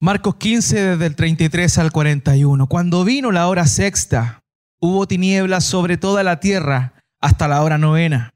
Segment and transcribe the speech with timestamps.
[0.00, 2.68] Marcos 15 desde el 33 al 41.
[2.68, 4.44] Cuando vino la hora sexta,
[4.80, 8.30] hubo tinieblas sobre toda la tierra hasta la hora novena.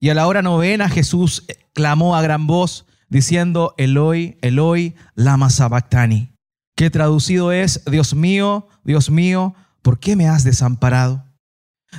[0.00, 6.32] Y a la hora novena Jesús clamó a gran voz diciendo, Eloi, Eloi, lama sabactani,
[6.76, 11.24] que traducido es, Dios mío, Dios mío, ¿por qué me has desamparado?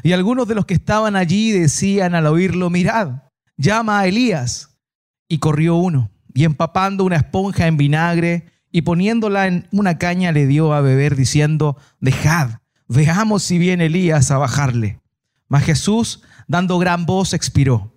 [0.03, 3.23] Y algunos de los que estaban allí decían al oírlo, mirad,
[3.55, 4.77] llama a Elías.
[5.29, 10.47] Y corrió uno, y empapando una esponja en vinagre y poniéndola en una caña le
[10.47, 14.99] dio a beber, diciendo, dejad, veamos si viene Elías a bajarle.
[15.47, 17.95] Mas Jesús, dando gran voz, expiró.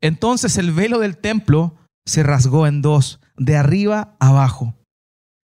[0.00, 4.74] Entonces el velo del templo se rasgó en dos, de arriba abajo.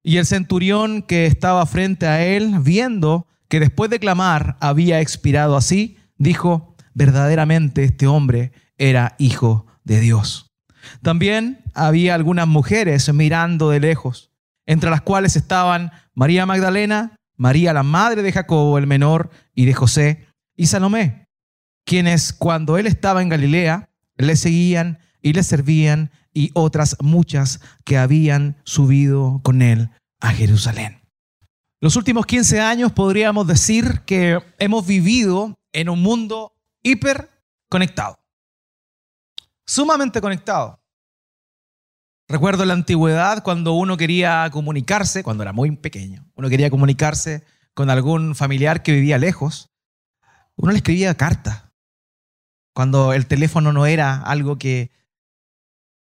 [0.03, 5.55] Y el centurión que estaba frente a él, viendo que después de clamar había expirado
[5.55, 10.47] así, dijo, verdaderamente este hombre era hijo de Dios.
[11.01, 14.26] También había algunas mujeres mirando de lejos,
[14.67, 19.73] entre las cuales estaban María Magdalena, María la madre de Jacobo el menor y de
[19.73, 21.27] José, y Salomé,
[21.85, 27.97] quienes cuando él estaba en Galilea le seguían y le servían, y otras muchas que
[27.97, 31.01] habían subido con él a Jerusalén.
[31.81, 38.19] Los últimos 15 años podríamos decir que hemos vivido en un mundo hiperconectado,
[39.65, 40.79] sumamente conectado.
[42.29, 47.89] Recuerdo la antigüedad cuando uno quería comunicarse, cuando era muy pequeño, uno quería comunicarse con
[47.89, 49.69] algún familiar que vivía lejos,
[50.57, 51.71] uno le escribía carta.
[52.73, 54.91] Cuando el teléfono no era algo que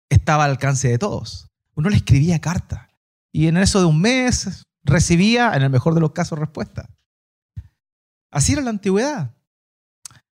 [0.10, 2.90] estaba al alcance de todos, uno le escribía carta.
[3.32, 6.90] Y en eso de un mes, recibía, en el mejor de los casos, respuesta.
[8.32, 9.36] Así era la antigüedad.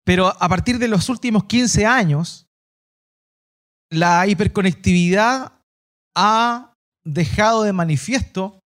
[0.06, 2.48] Pero a partir de los últimos 15 años,
[3.90, 5.55] la hiperconectividad
[6.16, 8.60] ha dejado de manifiesto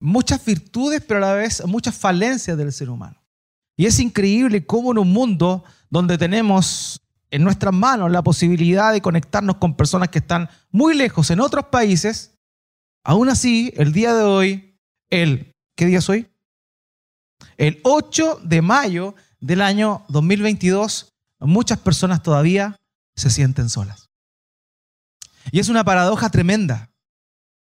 [0.00, 3.20] muchas virtudes, pero a la vez muchas falencias del ser humano.
[3.76, 9.00] Y es increíble cómo en un mundo donde tenemos en nuestras manos la posibilidad de
[9.00, 12.36] conectarnos con personas que están muy lejos en otros países,
[13.02, 14.78] aún así, el día de hoy,
[15.10, 16.28] el, ¿qué día es hoy?
[17.56, 22.76] El 8 de mayo del año 2022, muchas personas todavía
[23.16, 24.03] se sienten solas.
[25.50, 26.90] Y es una paradoja tremenda,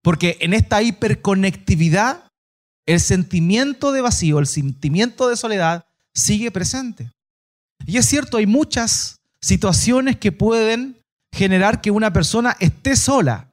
[0.03, 2.28] porque en esta hiperconectividad,
[2.87, 7.11] el sentimiento de vacío, el sentimiento de soledad sigue presente.
[7.87, 11.00] Y es cierto, hay muchas situaciones que pueden
[11.32, 13.50] generar que una persona esté sola,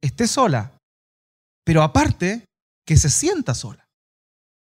[0.00, 0.72] esté sola.
[1.64, 2.44] Pero aparte,
[2.86, 3.86] que se sienta sola.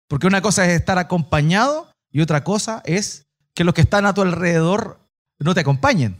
[0.08, 4.14] Porque una cosa es estar acompañado y otra cosa es que los que están a
[4.14, 4.98] tu alrededor
[5.38, 6.18] no te acompañen.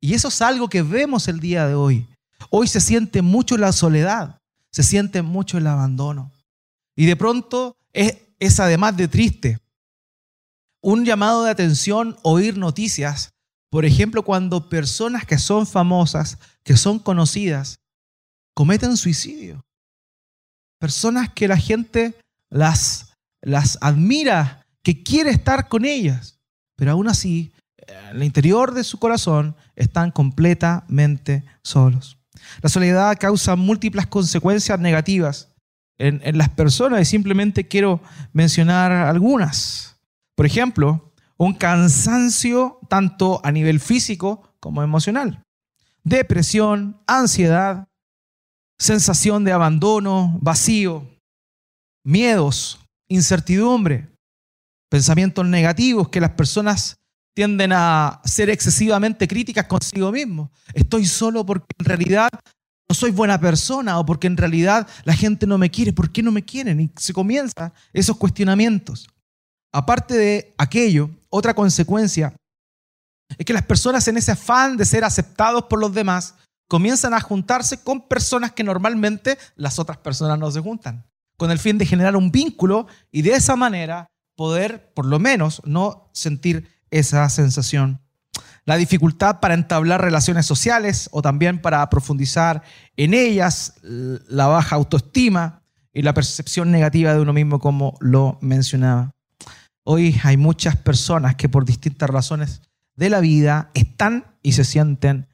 [0.00, 2.06] Y eso es algo que vemos el día de hoy.
[2.50, 4.38] Hoy se siente mucho la soledad,
[4.70, 6.30] se siente mucho el abandono.
[6.94, 9.58] Y de pronto es, además de triste.
[10.82, 13.30] Un llamado de atención, oír noticias.
[13.70, 17.80] Por ejemplo, cuando personas que son famosas, que son conocidas,
[18.54, 19.66] cometen suicidio
[20.78, 22.14] personas que la gente
[22.50, 26.38] las, las admira, que quiere estar con ellas,
[26.76, 27.52] pero aún así,
[27.86, 32.18] en el interior de su corazón, están completamente solos.
[32.62, 35.52] La soledad causa múltiples consecuencias negativas
[35.98, 38.00] en, en las personas y simplemente quiero
[38.32, 39.96] mencionar algunas.
[40.34, 45.42] Por ejemplo, un cansancio tanto a nivel físico como emocional,
[46.04, 47.88] depresión, ansiedad,
[48.78, 51.06] sensación de abandono, vacío,
[52.04, 54.08] miedos, incertidumbre,
[54.90, 56.96] pensamientos negativos que las personas
[57.36, 60.50] tienden a ser excesivamente críticas consigo mismo.
[60.72, 62.30] Estoy solo porque en realidad
[62.88, 65.92] no soy buena persona o porque en realidad la gente no me quiere.
[65.92, 66.80] ¿Por qué no me quieren?
[66.80, 69.06] Y se comienzan esos cuestionamientos.
[69.70, 72.34] Aparte de aquello, otra consecuencia
[73.36, 76.36] es que las personas en ese afán de ser aceptados por los demás
[76.68, 81.04] comienzan a juntarse con personas que normalmente las otras personas no se juntan,
[81.36, 84.06] con el fin de generar un vínculo y de esa manera
[84.36, 88.00] poder, por lo menos, no sentir esa sensación.
[88.64, 92.62] La dificultad para entablar relaciones sociales o también para profundizar
[92.96, 95.62] en ellas, la baja autoestima
[95.92, 99.12] y la percepción negativa de uno mismo, como lo mencionaba.
[99.84, 102.62] Hoy hay muchas personas que por distintas razones
[102.96, 105.28] de la vida están y se sienten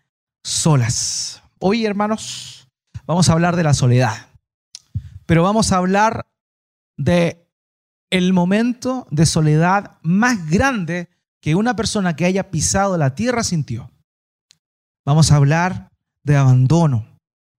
[0.45, 1.43] solas.
[1.59, 2.69] Hoy, hermanos,
[3.07, 4.29] vamos a hablar de la soledad,
[5.25, 6.27] pero vamos a hablar
[6.99, 7.49] de
[8.11, 11.09] el momento de soledad más grande
[11.43, 13.91] que una persona que haya pisado la tierra sintió.
[15.05, 15.91] Vamos a hablar
[16.23, 17.19] de abandono.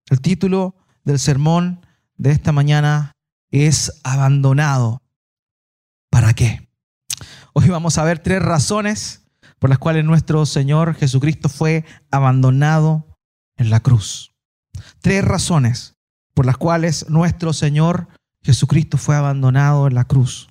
[0.10, 1.86] El título del sermón
[2.16, 3.12] de esta mañana
[3.52, 5.02] es abandonado.
[6.10, 6.70] ¿Para qué?
[7.52, 9.26] Hoy vamos a ver tres razones
[9.60, 13.18] por las cuales nuestro Señor Jesucristo fue abandonado
[13.58, 14.34] en la cruz.
[15.02, 15.96] Tres razones
[16.34, 18.08] por las cuales nuestro Señor
[18.44, 20.48] Jesucristo fue abandonado en la cruz.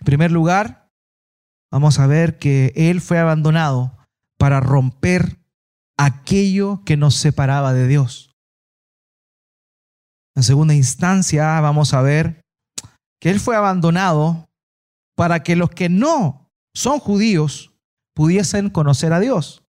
[0.00, 0.83] En primer lugar,
[1.74, 3.98] vamos a ver que Él fue abandonado
[4.38, 5.40] para romper
[5.96, 8.30] aquello que nos separaba de Dios.
[10.36, 12.42] En segunda instancia, vamos a ver
[13.20, 14.48] que Él fue abandonado
[15.16, 17.72] para que los que no son judíos
[18.14, 19.64] pudiesen conocer a Dios.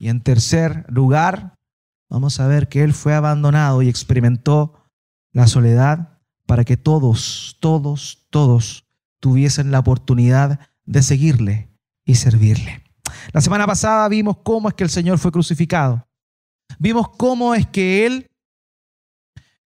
[0.00, 1.56] Y en tercer lugar,
[2.10, 4.74] vamos a ver que Él fue abandonado y experimentó
[5.30, 8.88] la soledad para que todos, todos, todos
[9.20, 11.70] tuviesen la oportunidad de seguirle
[12.04, 12.82] y servirle.
[13.32, 16.06] La semana pasada vimos cómo es que el Señor fue crucificado.
[16.78, 18.30] Vimos cómo es que Él,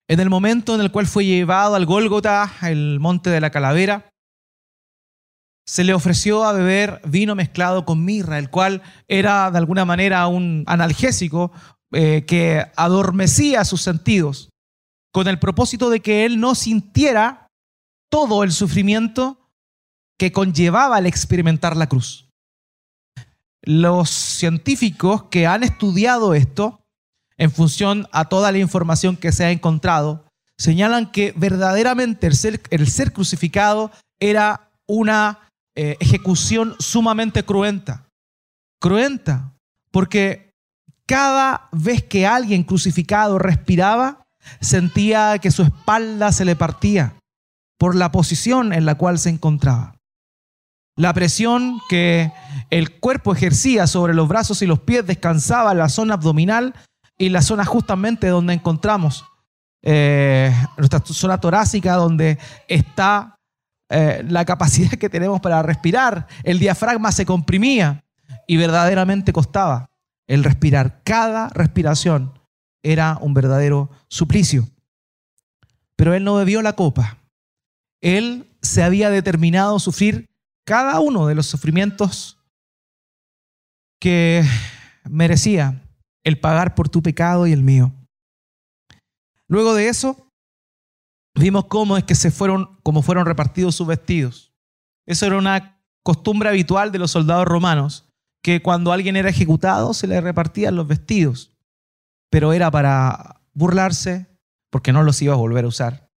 [0.09, 4.11] en el momento en el cual fue llevado al Gólgota, el monte de la calavera,
[5.67, 10.27] se le ofreció a beber vino mezclado con mirra, el cual era de alguna manera
[10.27, 11.53] un analgésico
[11.93, 14.49] eh, que adormecía sus sentidos,
[15.13, 17.49] con el propósito de que él no sintiera
[18.11, 19.48] todo el sufrimiento
[20.19, 22.29] que conllevaba el experimentar la cruz.
[23.63, 26.81] Los científicos que han estudiado esto,
[27.37, 30.25] en función a toda la información que se ha encontrado,
[30.59, 38.09] señalan que verdaderamente el ser, crucificado era una eh, ejecución sumamente cruenta.
[38.81, 39.55] Cruenta,
[39.91, 40.51] porque
[41.07, 44.27] cada vez que alguien crucificado respiraba,
[44.61, 47.15] sentía que su espalda se le partía
[47.79, 49.98] por la posición en la cual se encontraba.
[50.99, 52.33] La presión que
[52.71, 56.75] el cuerpo ejercía sobre los brazos y los pies descansaba en la zona abdominal
[57.17, 59.25] y la zona justamente donde encontramos
[59.83, 62.37] eh, nuestra zona torácica, donde
[62.67, 63.37] está
[63.89, 66.27] eh, la capacidad que tenemos para respirar.
[66.43, 68.03] El diafragma se comprimía
[68.49, 69.91] y verdaderamente costaba
[70.27, 71.03] el respirar.
[71.05, 72.33] Cada respiración
[72.83, 74.67] era un verdadero suplicio.
[75.95, 77.19] Pero él no bebió la copa.
[78.01, 80.28] Él se había determinado a sufrir
[80.69, 82.39] cada uno de los sufrimientos
[83.99, 84.45] que
[85.09, 85.83] merecía
[86.25, 87.95] el pagar por tu pecado y el mío.
[89.49, 90.31] Luego de eso,
[91.35, 94.53] vimos cómo es que se fueron, cómo fueron repartidos sus vestidos.
[95.07, 98.13] Eso era una costumbre habitual de los soldados romanos,
[98.43, 101.57] que cuando alguien era ejecutado se le repartían los vestidos,
[102.31, 104.27] pero era para burlarse,
[104.71, 106.11] porque no los iba a volver a usar,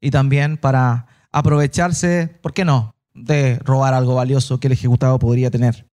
[0.00, 2.94] y también para aprovecharse, ¿por qué no?,
[3.24, 5.86] de robar algo valioso que el ejecutado podría tener.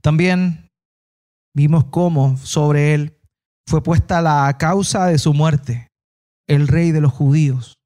[0.00, 0.70] También
[1.54, 3.18] vimos cómo sobre él
[3.66, 5.90] fue puesta la causa de su muerte
[6.50, 7.78] el rey de los judíos.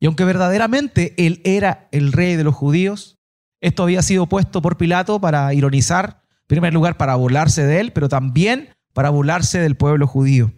[0.00, 3.16] Y aunque verdaderamente él era el rey de los judíos,
[3.60, 7.92] esto había sido puesto por Pilato para ironizar, en primer lugar para burlarse de él,
[7.92, 10.52] pero también para burlarse del pueblo judío.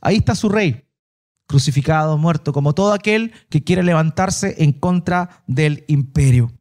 [0.00, 0.86] Ahí está su rey,
[1.48, 6.52] crucificado, muerto, como todo aquel que quiere levantarse en contra del imperio.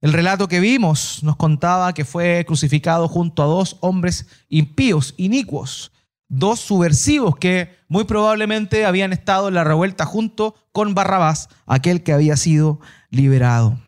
[0.00, 5.90] El relato que vimos nos contaba que fue crucificado junto a dos hombres impíos, inicuos,
[6.28, 12.12] dos subversivos que muy probablemente habían estado en la revuelta junto con Barrabás, aquel que
[12.12, 12.80] había sido
[13.10, 13.80] liberado.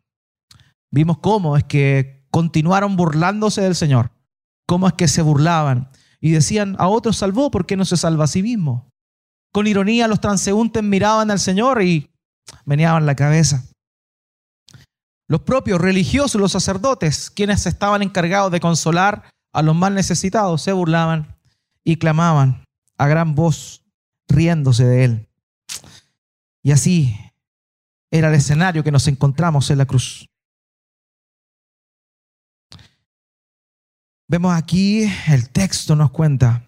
[0.90, 4.10] Vimos cómo es que continuaron burlándose del Señor,
[4.66, 8.24] cómo es que se burlaban y decían, a otros salvó, ¿por qué no se salva
[8.24, 8.90] a sí mismo?
[9.52, 12.10] Con ironía los transeúntes miraban al Señor y
[12.64, 13.69] meneaban la cabeza.
[15.30, 20.72] Los propios religiosos, los sacerdotes, quienes estaban encargados de consolar a los más necesitados, se
[20.72, 21.36] burlaban
[21.84, 22.64] y clamaban
[22.98, 23.84] a gran voz,
[24.28, 25.28] riéndose de él.
[26.64, 27.16] Y así
[28.10, 30.26] era el escenario que nos encontramos en la cruz.
[34.26, 36.66] Vemos aquí, el texto nos cuenta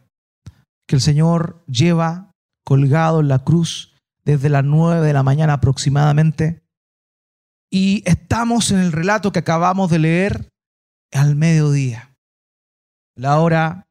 [0.86, 2.30] que el Señor lleva
[2.64, 3.92] colgado en la cruz
[4.24, 6.61] desde las nueve de la mañana aproximadamente.
[7.74, 10.48] Y estamos en el relato que acabamos de leer
[11.10, 12.14] al mediodía,
[13.16, 13.86] la hora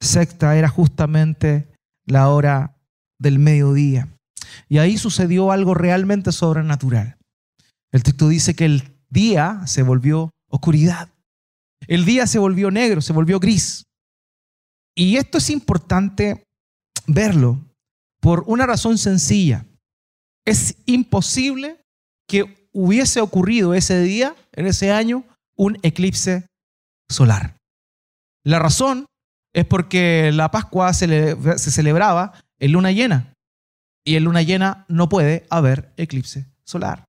[0.00, 1.72] sexta era justamente
[2.06, 2.76] la hora
[3.18, 4.08] del mediodía.
[4.68, 7.16] Y ahí sucedió algo realmente sobrenatural.
[7.92, 11.08] El texto dice que el día se volvió oscuridad.
[11.88, 13.84] El día se volvió negro, se volvió gris.
[14.94, 16.44] Y esto es importante
[17.08, 17.60] verlo
[18.20, 19.66] por una razón sencilla.
[20.44, 21.80] Es imposible
[22.28, 25.24] que hubiese ocurrido ese día, en ese año,
[25.56, 26.46] un eclipse
[27.08, 27.56] solar.
[28.44, 29.06] La razón
[29.54, 33.32] es porque la Pascua se, celebraba en luna llena.
[34.04, 37.06] y en luna llena no puede haber eclipse solar.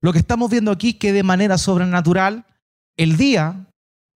[0.00, 2.46] Lo que estamos viendo aquí es que de manera sobrenatural,
[2.96, 3.66] el día,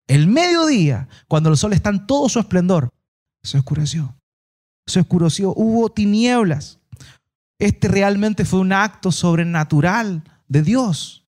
[0.09, 2.89] el mediodía, cuando el sol está en todo su esplendor,
[3.43, 4.17] se oscureció.
[4.89, 6.79] Se oscureció, hubo tinieblas.
[7.59, 11.25] Este realmente fue un acto sobrenatural de Dios.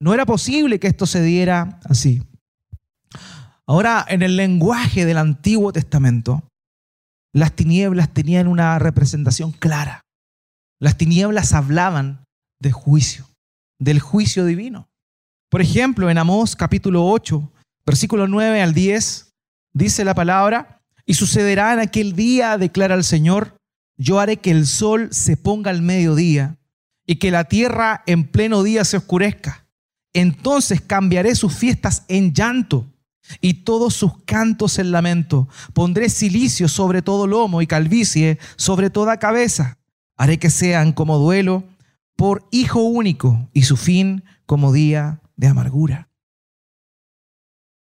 [0.00, 2.22] No era posible que esto se diera así.
[3.66, 6.42] Ahora, en el lenguaje del Antiguo Testamento,
[7.34, 10.00] las tinieblas tenían una representación clara.
[10.80, 12.24] Las tinieblas hablaban
[12.60, 13.28] de juicio,
[13.78, 14.88] del juicio divino.
[15.50, 17.52] Por ejemplo, en Amós capítulo 8,
[17.84, 19.32] versículo 9 al 10,
[19.74, 23.56] dice la palabra, y sucederá en aquel día, declara el Señor,
[23.96, 26.59] yo haré que el sol se ponga al mediodía
[27.10, 29.66] y que la tierra en pleno día se oscurezca.
[30.12, 32.86] Entonces cambiaré sus fiestas en llanto
[33.40, 35.48] y todos sus cantos en lamento.
[35.72, 39.78] Pondré silicio sobre todo lomo y calvicie sobre toda cabeza.
[40.16, 41.64] Haré que sean como duelo
[42.14, 46.10] por hijo único y su fin como día de amargura.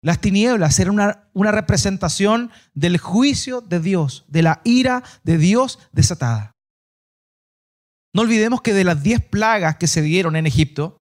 [0.02, 5.78] Las tinieblas eran una, una, representación del juicio de Dios, de la ira de Dios
[5.92, 6.56] desatada.
[8.14, 10.98] No olvidemos que de las diez plagas que se dieron en Egipto,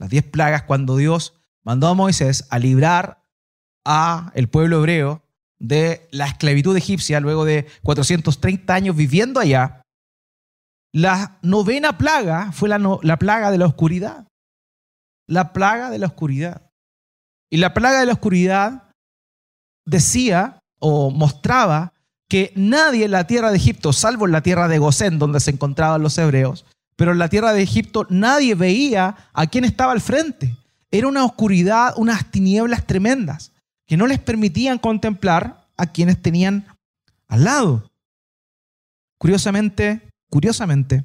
[0.00, 3.24] las diez plagas cuando Dios mandó a Moisés a librar
[3.84, 5.22] a el pueblo hebreo
[5.58, 9.82] de la esclavitud egipcia luego de 430 años viviendo allá,
[10.92, 14.26] la novena plaga fue la, la plaga de la oscuridad.
[15.26, 16.70] La plaga de la oscuridad.
[17.50, 18.90] Y la plaga de la oscuridad
[19.86, 21.92] decía o mostraba
[22.28, 25.50] que nadie en la tierra de Egipto, salvo en la tierra de Gosén, donde se
[25.50, 26.66] encontraban los hebreos,
[26.96, 30.56] pero en la tierra de Egipto nadie veía a quién estaba al frente.
[30.90, 33.52] Era una oscuridad, unas tinieblas tremendas
[33.86, 36.66] que no les permitían contemplar a quienes tenían
[37.28, 37.90] al lado.
[39.18, 41.04] Curiosamente, curiosamente,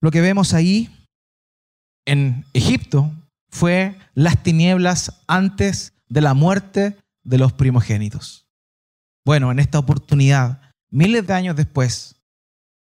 [0.00, 0.90] lo que vemos ahí
[2.06, 3.10] en Egipto
[3.50, 8.47] fue las tinieblas antes de la muerte de los primogénitos.
[9.28, 12.24] Bueno, en esta oportunidad, miles de años después,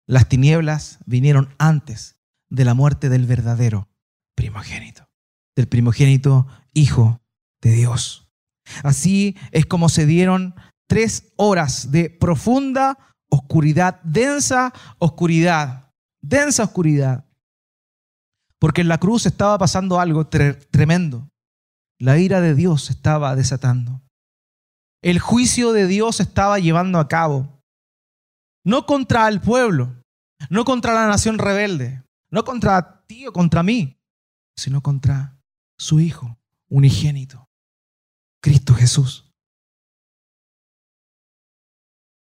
[0.05, 2.19] las tinieblas vinieron antes
[2.51, 3.89] de la muerte del verdadero
[4.35, 5.09] primogénito,
[5.55, 7.19] del primogénito hijo
[7.63, 8.31] de Dios.
[8.83, 10.53] Así es como se dieron
[10.87, 17.25] tres horas de profunda oscuridad, densa oscuridad, densa oscuridad,
[18.59, 21.27] porque en la cruz estaba pasando algo tremendo.
[21.97, 24.04] La ira de Dios estaba desatando.
[25.05, 27.61] El juicio de Dios estaba llevando a cabo.
[28.63, 30.01] No contra el pueblo,
[30.49, 33.99] no contra la nación rebelde, no contra ti o contra mí,
[34.57, 35.37] sino contra
[35.77, 37.47] su Hijo unigénito,
[38.41, 39.31] Cristo Jesús.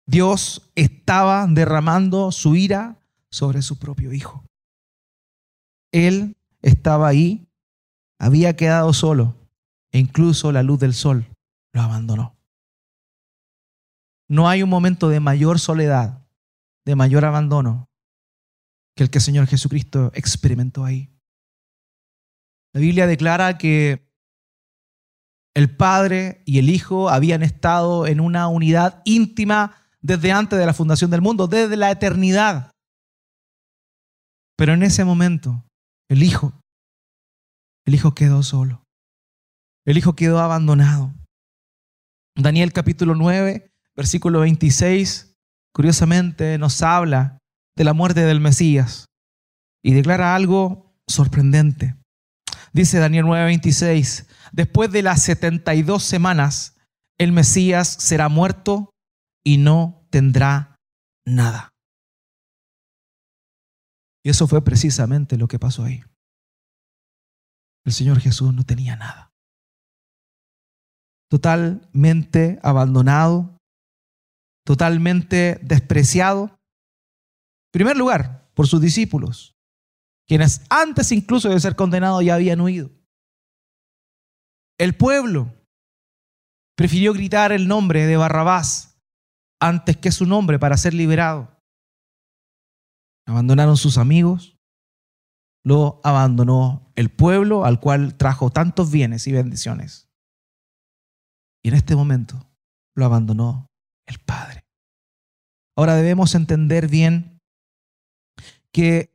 [0.06, 2.96] Dios estaba derramando su ira
[3.28, 4.44] sobre su propio Hijo.
[5.92, 7.48] Él estaba ahí,
[8.20, 9.34] había quedado solo
[9.90, 11.26] e incluso la luz del sol
[11.72, 12.37] lo abandonó.
[14.28, 16.26] No hay un momento de mayor soledad,
[16.84, 17.88] de mayor abandono
[18.96, 21.10] que el que el Señor Jesucristo experimentó ahí.
[22.74, 24.12] La Biblia declara que
[25.54, 30.74] el Padre y el Hijo habían estado en una unidad íntima desde antes de la
[30.74, 32.70] fundación del mundo, desde la eternidad.
[34.56, 35.64] Pero en ese momento
[36.08, 36.52] el hijo,
[37.86, 38.84] el hijo quedó solo.
[39.86, 41.14] El hijo quedó abandonado.
[42.36, 45.34] Daniel capítulo 9, versículo 26,
[45.74, 47.38] curiosamente nos habla
[47.76, 49.06] de la muerte del Mesías
[49.84, 51.96] y declara algo sorprendente.
[52.72, 56.76] Dice Daniel 9, 26, después de las 72 semanas,
[57.18, 58.90] el Mesías será muerto
[59.44, 60.76] y no tendrá
[61.26, 61.70] nada.
[64.24, 66.04] Y eso fue precisamente lo que pasó ahí.
[67.84, 69.30] El Señor Jesús no tenía nada.
[71.28, 73.57] Totalmente abandonado,
[74.68, 76.44] totalmente despreciado.
[76.44, 79.56] En primer lugar, por sus discípulos,
[80.26, 82.90] quienes antes incluso de ser condenados ya habían huido.
[84.78, 85.54] El pueblo
[86.76, 89.00] prefirió gritar el nombre de Barrabás
[89.58, 91.58] antes que su nombre para ser liberado.
[93.26, 94.58] Abandonaron sus amigos,
[95.64, 100.10] lo abandonó el pueblo al cual trajo tantos bienes y bendiciones.
[101.64, 102.52] Y en este momento
[102.94, 103.68] lo abandonó
[104.08, 104.64] el Padre.
[105.76, 107.40] Ahora debemos entender bien
[108.72, 109.10] que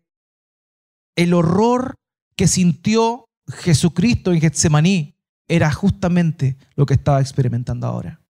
[1.16, 1.96] el horror
[2.36, 5.16] que sintió Jesucristo en Getsemaní
[5.48, 8.22] era justamente lo que estaba experimentando ahora.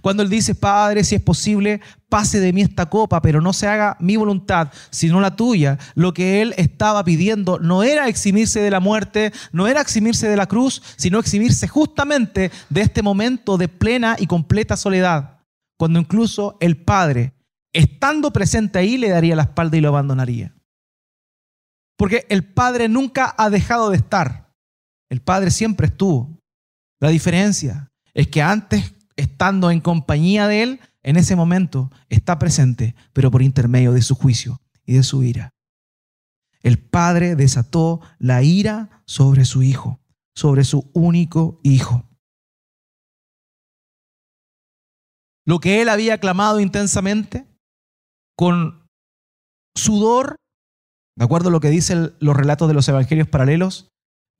[0.00, 3.66] Cuando Él dice, Padre, si es posible, pase de mí esta copa, pero no se
[3.66, 5.78] haga mi voluntad, sino la tuya.
[5.94, 10.36] Lo que Él estaba pidiendo no era eximirse de la muerte, no era eximirse de
[10.36, 15.33] la cruz, sino eximirse justamente de este momento de plena y completa soledad,
[15.76, 17.34] cuando incluso el Padre,
[17.72, 20.54] estando presente ahí, le daría la espalda y lo abandonaría.
[21.96, 24.52] Porque el Padre nunca ha dejado de estar.
[25.08, 26.40] El Padre siempre estuvo.
[27.00, 32.94] La diferencia es que antes estando en compañía de Él, en ese momento está presente,
[33.12, 35.50] pero por intermedio de su juicio y de su ira.
[36.62, 40.00] El Padre desató la ira sobre su Hijo,
[40.34, 42.08] sobre su único Hijo.
[45.46, 47.46] Lo que Él había clamado intensamente,
[48.36, 48.86] con
[49.76, 50.36] sudor,
[51.16, 53.88] de acuerdo a lo que dicen los relatos de los evangelios paralelos,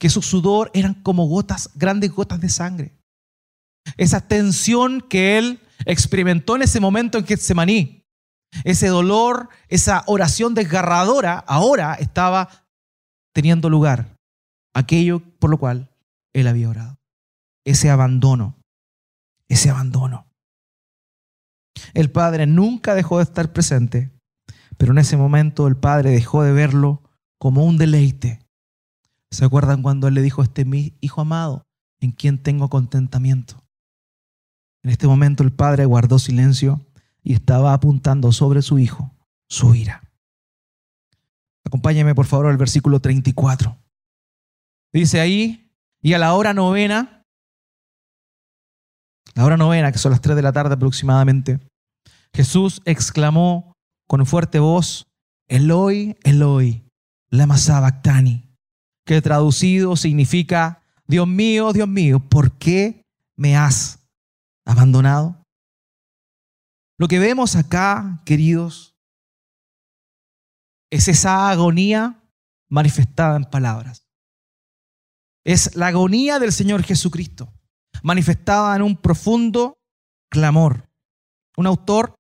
[0.01, 2.97] que su sudor eran como gotas, grandes gotas de sangre
[3.97, 8.03] esa tensión que él experimentó en ese momento en Getsemaní,
[8.65, 12.49] ese dolor, esa oración desgarradora, ahora estaba
[13.35, 14.17] teniendo lugar.
[14.75, 15.91] Aquello por lo cual
[16.33, 16.97] él había orado.
[17.65, 18.57] Ese abandono,
[19.49, 20.27] ese abandono.
[21.95, 24.13] El Padre nunca dejó de estar presente,
[24.77, 27.03] pero en ese momento el Padre dejó de verlo
[27.39, 28.41] como un deleite.
[29.31, 31.67] ¿Se acuerdan cuando él le dijo, este es mi hijo amado,
[32.01, 33.65] en quien tengo contentamiento?
[34.83, 36.87] En este momento el padre guardó silencio
[37.23, 39.15] y estaba apuntando sobre su hijo
[39.49, 40.03] su ira.
[41.65, 43.77] Acompáñeme por favor al versículo 34.
[44.93, 45.71] Dice ahí,
[46.03, 47.25] y a la hora novena,
[49.35, 51.61] la hora novena, que son las 3 de la tarde aproximadamente,
[52.35, 53.73] Jesús exclamó
[54.09, 55.07] con fuerte voz,
[55.49, 56.85] Eloi, Eloi,
[57.31, 58.51] lama sabactani,
[59.07, 63.05] que traducido significa, Dios mío, Dios mío, ¿por qué
[63.37, 64.05] me has
[64.65, 65.43] abandonado.
[66.99, 68.97] Lo que vemos acá, queridos,
[70.91, 72.23] es esa agonía
[72.71, 74.07] manifestada en palabras.
[75.45, 77.53] Es la agonía del Señor Jesucristo,
[78.03, 79.75] manifestada en un profundo
[80.31, 80.89] clamor.
[81.57, 82.15] Un autor,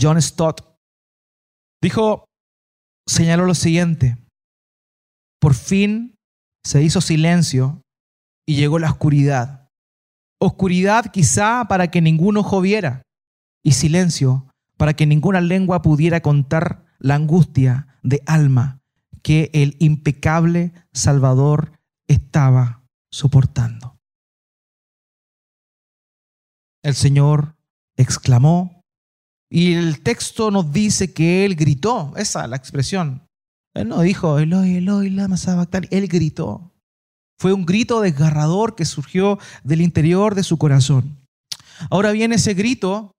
[0.00, 0.62] John Stott,
[1.82, 2.24] dijo,
[3.06, 4.16] señaló lo siguiente,
[5.40, 6.14] por fin
[6.64, 7.82] se hizo silencio
[8.46, 9.68] y llegó la oscuridad.
[10.40, 13.02] Oscuridad quizá para que ningún ojo viera
[13.64, 18.80] y silencio para que ninguna lengua pudiera contar la angustia de alma
[19.22, 21.72] que el impecable Salvador
[22.06, 23.98] estaba soportando.
[26.82, 27.56] El Señor
[27.96, 28.77] exclamó
[29.50, 33.22] y el texto nos dice que Él gritó, esa es la expresión.
[33.74, 35.36] Él no dijo, Eloi, Eloi, lama
[35.90, 36.72] Él gritó.
[37.40, 41.16] Fue un grito desgarrador que surgió del interior de su corazón.
[41.90, 43.12] Ahora bien, ese grito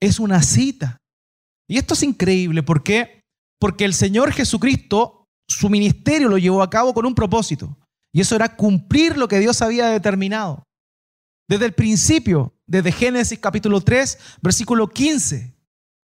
[0.00, 0.98] es una cita.
[1.68, 2.62] Y esto es increíble.
[2.62, 3.20] ¿Por qué?
[3.60, 7.76] Porque el Señor Jesucristo, su ministerio lo llevó a cabo con un propósito.
[8.12, 10.64] Y eso era cumplir lo que Dios había determinado.
[11.48, 15.56] Desde el principio, desde Génesis capítulo 3, versículo 15,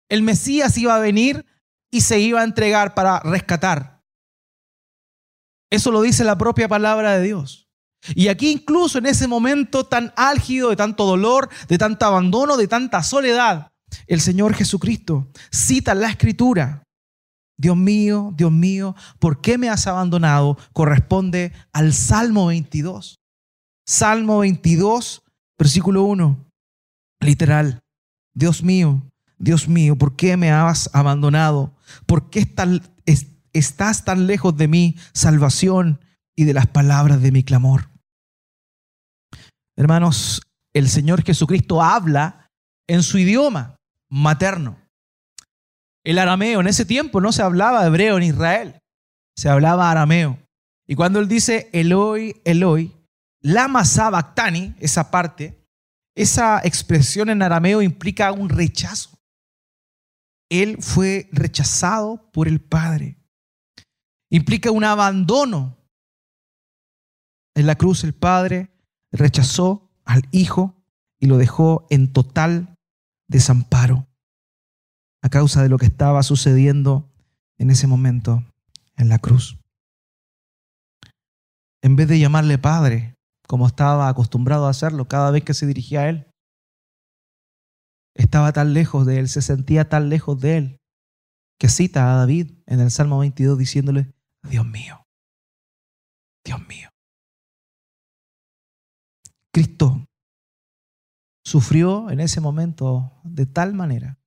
[0.09, 1.45] el Mesías iba a venir
[1.89, 4.03] y se iba a entregar para rescatar.
[5.71, 7.67] Eso lo dice la propia palabra de Dios.
[8.15, 12.67] Y aquí incluso en ese momento tan álgido, de tanto dolor, de tanto abandono, de
[12.67, 13.71] tanta soledad,
[14.07, 16.83] el Señor Jesucristo cita la escritura.
[17.57, 20.57] Dios mío, Dios mío, ¿por qué me has abandonado?
[20.73, 23.15] Corresponde al Salmo 22.
[23.85, 25.23] Salmo 22,
[25.57, 26.48] versículo 1.
[27.21, 27.81] Literal.
[28.33, 29.01] Dios mío,
[29.37, 31.73] Dios mío, ¿por qué me has abandonado?
[32.05, 32.47] ¿Por qué
[33.53, 35.99] estás tan lejos de mí, salvación
[36.39, 37.89] y de las palabras de mi clamor.
[39.75, 40.41] Hermanos,
[40.73, 42.49] el Señor Jesucristo habla
[42.87, 43.75] en su idioma
[44.09, 44.77] materno.
[46.05, 48.79] El arameo, en ese tiempo no se hablaba hebreo en Israel,
[49.35, 50.39] se hablaba arameo.
[50.87, 52.95] Y cuando él dice Eloi, Eloi,
[53.41, 55.58] lama sabactani, esa parte,
[56.15, 59.19] esa expresión en arameo implica un rechazo.
[60.49, 63.17] Él fue rechazado por el Padre.
[64.31, 65.77] Implica un abandono.
[67.55, 68.69] En la cruz el Padre
[69.11, 70.75] rechazó al Hijo
[71.19, 72.75] y lo dejó en total
[73.27, 74.07] desamparo
[75.21, 77.09] a causa de lo que estaba sucediendo
[77.57, 78.43] en ese momento
[78.95, 79.57] en la cruz.
[81.81, 83.15] En vez de llamarle Padre,
[83.49, 86.31] como estaba acostumbrado a hacerlo cada vez que se dirigía a Él,
[88.13, 90.81] estaba tan lejos de Él, se sentía tan lejos de Él,
[91.59, 95.03] que cita a David en el Salmo 22 diciéndole, Dios mío,
[96.45, 96.89] Dios mío.
[99.51, 100.05] Cristo
[101.43, 104.19] sufrió en ese momento de tal manera,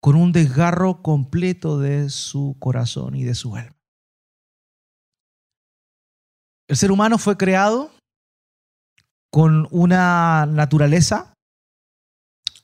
[0.00, 3.77] con un desgarro completo de su corazón y de su alma.
[6.68, 7.90] El ser humano fue creado
[9.32, 11.32] con una naturaleza,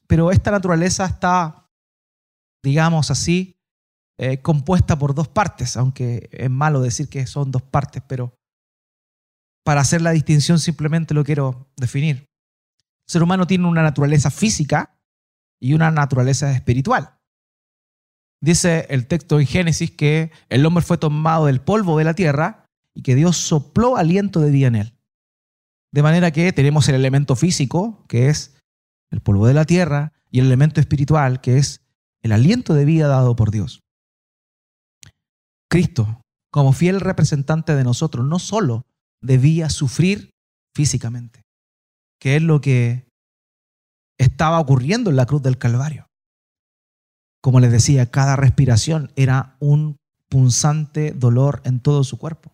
[0.07, 1.67] pero esta naturaleza está,
[2.63, 3.57] digamos así,
[4.19, 8.35] eh, compuesta por dos partes, aunque es malo decir que son dos partes, pero
[9.65, 12.17] para hacer la distinción simplemente lo quiero definir.
[12.19, 14.99] El ser humano tiene una naturaleza física
[15.61, 17.17] y una naturaleza espiritual.
[18.43, 22.64] Dice el texto en Génesis que el hombre fue tomado del polvo de la tierra
[22.95, 24.99] y que Dios sopló aliento de vida en él.
[25.93, 28.57] De manera que tenemos el elemento físico, que es
[29.11, 31.81] el polvo de la tierra, y el elemento espiritual, que es
[32.23, 33.83] el aliento de vida dado por Dios.
[35.71, 38.87] Cristo, como fiel representante de nosotros, no solo
[39.23, 40.31] debía sufrir
[40.75, 41.43] físicamente,
[42.21, 43.09] que es lo que
[44.19, 46.07] estaba ocurriendo en la cruz del Calvario.
[47.43, 49.97] Como les decía, cada respiración era un
[50.29, 52.54] punzante dolor en todo su cuerpo.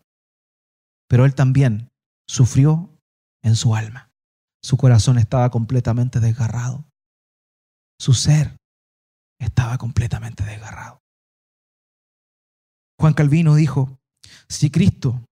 [1.10, 1.90] Pero él también
[2.28, 2.96] sufrió
[3.42, 4.10] en su alma.
[4.62, 6.84] Su corazón estaba completamente desgarrado.
[7.98, 8.56] Su ser
[9.40, 11.00] estaba completamente desgarrado.
[13.00, 13.98] Juan Calvino dijo,
[14.48, 15.24] si Cristo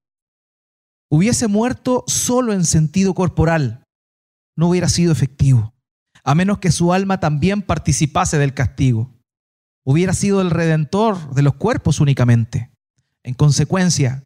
[1.10, 3.84] hubiese muerto solo en sentido corporal,
[4.56, 5.74] no hubiera sido efectivo,
[6.24, 9.14] a menos que su alma también participase del castigo.
[9.86, 12.72] Hubiera sido el redentor de los cuerpos únicamente.
[13.22, 14.24] En consecuencia,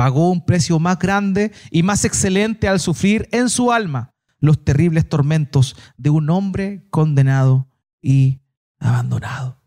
[0.00, 5.06] pagó un precio más grande y más excelente al sufrir en su alma los terribles
[5.06, 7.68] tormentos de un hombre condenado
[8.00, 8.40] y
[8.78, 9.62] abandonado.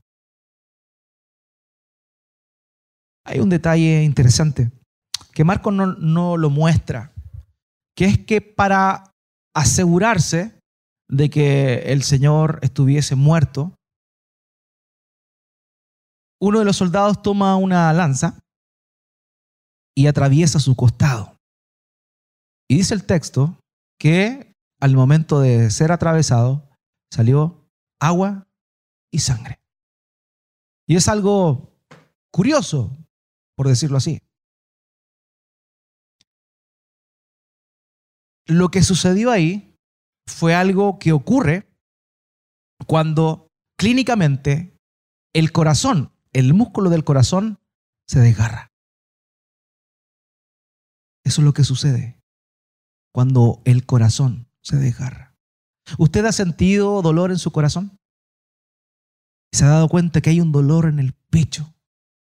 [3.23, 4.71] Hay un detalle interesante
[5.35, 7.13] que Marcos no, lo muestra,
[7.95, 9.13] que es que para
[9.53, 10.57] asegurarse
[11.07, 13.75] de que el Señor estuviese muerto,
[16.41, 18.39] uno de los soldados toma una lanza
[19.95, 21.37] y atraviesa su costado.
[22.69, 23.59] Y dice el texto
[23.99, 26.69] que al momento de ser atravesado
[27.11, 28.47] salió agua
[29.11, 29.59] y sangre.
[30.87, 31.71] Y es algo
[32.31, 32.91] curioso,
[33.55, 34.19] por decirlo así.
[38.45, 39.77] Lo que sucedió ahí
[40.27, 41.69] fue algo que ocurre
[42.87, 44.77] cuando clínicamente
[45.33, 47.59] el corazón, el músculo del corazón,
[48.07, 48.72] se desgarra.
[51.23, 52.21] Eso es lo que sucede
[53.13, 55.35] cuando el corazón se desgarra.
[55.97, 57.99] ¿Usted ha sentido dolor en su corazón?
[59.51, 61.73] ¿Se ha dado cuenta que hay un dolor en el pecho?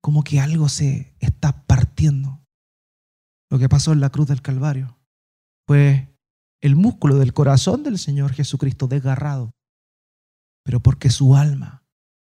[0.03, 2.45] Como que algo se está partiendo.
[3.51, 4.99] Lo que pasó en la cruz del Calvario
[5.67, 6.19] fue
[6.61, 9.55] el músculo del corazón del Señor Jesucristo desgarrado,
[10.65, 11.87] pero porque su alma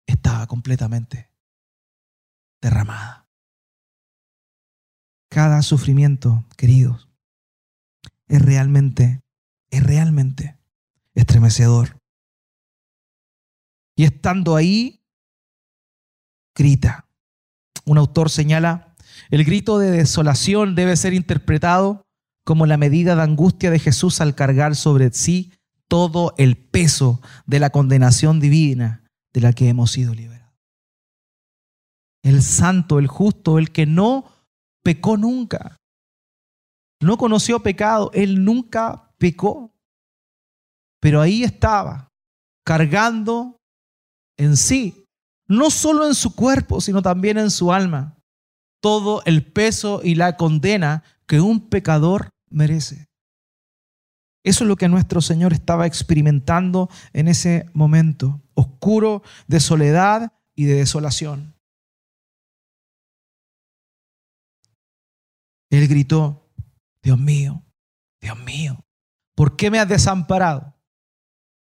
[0.06, 1.30] estaba completamente
[2.60, 3.25] derramada.
[5.28, 7.08] Cada sufrimiento, queridos,
[8.28, 9.20] es realmente,
[9.70, 10.58] es realmente
[11.14, 11.98] estremecedor.
[13.96, 15.02] Y estando ahí,
[16.54, 17.08] grita.
[17.84, 18.94] Un autor señala,
[19.30, 22.02] el grito de desolación debe ser interpretado
[22.44, 25.52] como la medida de angustia de Jesús al cargar sobre sí
[25.88, 30.54] todo el peso de la condenación divina de la que hemos sido liberados.
[32.22, 34.35] El santo, el justo, el que no
[34.86, 35.76] pecó nunca,
[37.02, 39.74] no conoció pecado, él nunca pecó,
[41.00, 42.12] pero ahí estaba,
[42.64, 43.56] cargando
[44.38, 45.04] en sí,
[45.48, 48.16] no solo en su cuerpo, sino también en su alma,
[48.80, 53.06] todo el peso y la condena que un pecador merece.
[54.44, 60.66] Eso es lo que nuestro Señor estaba experimentando en ese momento, oscuro de soledad y
[60.66, 61.55] de desolación.
[65.70, 66.48] Él gritó,
[67.02, 67.64] Dios mío,
[68.20, 68.84] Dios mío,
[69.34, 70.74] ¿por qué me has desamparado?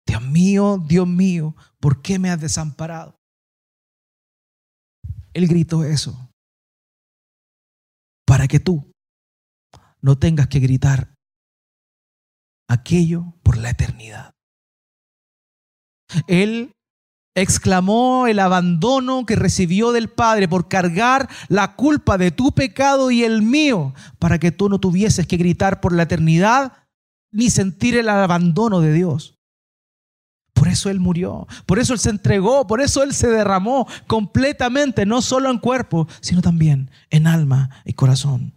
[0.06, 3.18] Dios mío, Dios mío, ¿por qué me has desamparado?
[5.34, 6.32] Él gritó eso
[8.24, 8.92] para que tú
[10.00, 11.14] no tengas que gritar
[12.68, 14.34] aquello por la eternidad.
[16.26, 16.75] Él
[17.36, 23.22] exclamó el abandono que recibió del Padre por cargar la culpa de tu pecado y
[23.22, 26.72] el mío, para que tú no tuvieses que gritar por la eternidad
[27.30, 29.38] ni sentir el abandono de Dios.
[30.52, 35.06] Por eso Él murió, por eso Él se entregó, por eso Él se derramó completamente,
[35.06, 38.56] no solo en cuerpo, sino también en alma y corazón.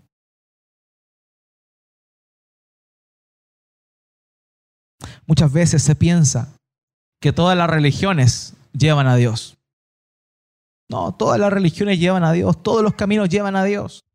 [5.29, 6.55] muchas veces se piensa
[7.21, 9.57] que todas las religiones llevan a Dios.
[10.89, 14.05] No, todas las religiones llevan a Dios, todos los caminos llevan a Dios.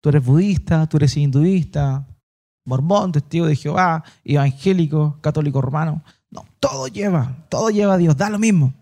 [0.00, 2.06] Tú eres budista, tú eres hinduista,
[2.64, 6.02] mormón, testigo de Jehová, evangélico, católico romano.
[6.30, 8.74] No, todo lleva, todo lleva a Dios, da lo mismo.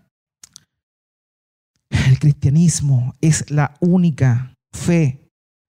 [1.89, 5.29] El cristianismo es la única fe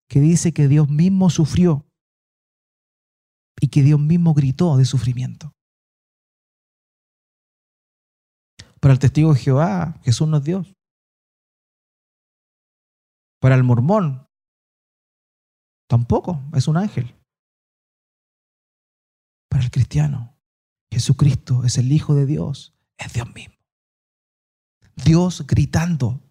[0.10, 1.86] que dice que Dios mismo sufrió
[3.60, 5.54] y que Dios mismo gritó de sufrimiento.
[8.88, 10.74] Para el testigo de Jehová, Jesús no es Dios.
[13.42, 14.26] Para el mormón,
[15.90, 17.14] tampoco es un ángel.
[19.50, 20.38] Para el cristiano,
[20.90, 23.56] Jesucristo es el Hijo de Dios, es Dios mismo.
[24.96, 26.22] Dios gritando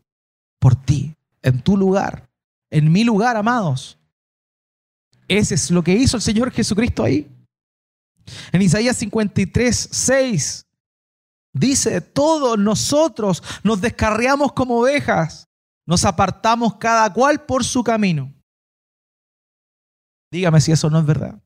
[0.58, 2.30] por ti, en tu lugar,
[2.70, 3.98] en mi lugar, amados.
[5.28, 7.30] Ese es lo que hizo el Señor Jesucristo ahí.
[8.50, 10.65] En Isaías 53, 6
[11.58, 15.46] dice, todos nosotros nos descarriamos como ovejas,
[15.86, 18.32] nos apartamos cada cual por su camino.
[20.32, 21.40] Dígame si eso no es verdad.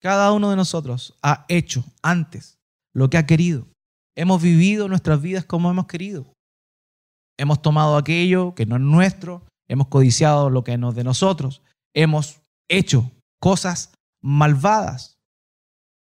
[0.00, 2.58] Cada uno de nosotros ha hecho antes
[2.94, 3.66] lo que ha querido.
[4.16, 6.32] Hemos vivido nuestras vidas como hemos querido.
[7.38, 11.62] Hemos tomado aquello que no es nuestro, hemos codiciado lo que no es de nosotros,
[11.94, 15.15] hemos hecho cosas malvadas.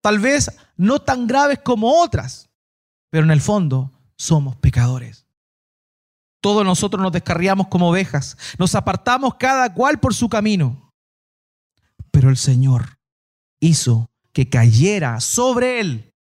[0.01, 2.49] Tal vez no tan graves como otras,
[3.09, 5.27] pero en el fondo somos pecadores.
[6.41, 10.91] Todos nosotros nos descarriamos como ovejas, nos apartamos cada cual por su camino.
[12.09, 12.97] Pero el Señor
[13.59, 16.13] hizo que cayera sobre él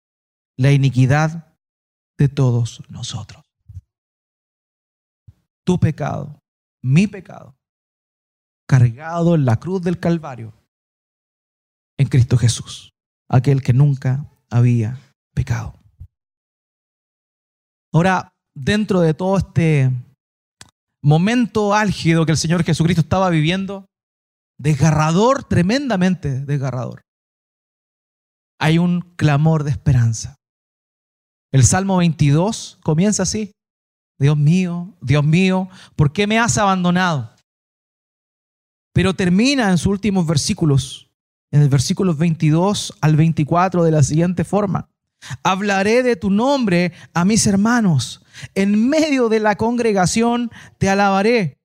[0.58, 1.56] la iniquidad
[2.18, 3.42] de todos nosotros.
[5.64, 6.38] Tu pecado,
[6.82, 7.56] mi pecado,
[8.66, 10.52] cargado en la cruz del Calvario,
[11.98, 12.92] en Cristo Jesús,
[13.30, 14.98] aquel que nunca había
[15.34, 15.78] pecado.
[17.92, 19.90] Ahora, dentro de todo este
[21.02, 23.86] momento álgido que el Señor Jesucristo estaba viviendo,
[24.58, 27.02] desgarrador, tremendamente desgarrador,
[28.60, 30.36] hay un clamor de esperanza.
[31.52, 33.52] El Salmo 22 comienza así.
[34.18, 37.34] Dios mío, Dios mío, ¿por qué me has abandonado?
[38.92, 41.09] Pero termina en sus últimos versículos,
[41.50, 44.88] en el versículo 22 al 24 de la siguiente forma.
[45.42, 48.24] Hablaré de tu nombre a mis hermanos.
[48.54, 51.58] En medio de la congregación te alabaré.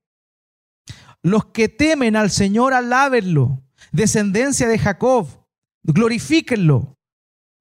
[1.22, 3.64] Los que temen al Señor, alábenlo.
[3.92, 5.28] Descendencia de Jacob,
[5.84, 6.98] glorifíquenlo.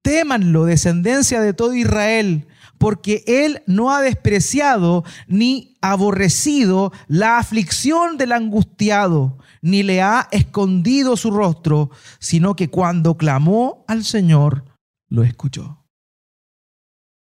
[0.03, 8.33] Témanlo, descendencia de todo Israel, porque Él no ha despreciado ni aborrecido la aflicción del
[8.33, 14.63] angustiado, ni le ha escondido su rostro, sino que cuando clamó al Señor,
[15.09, 15.83] lo escuchó.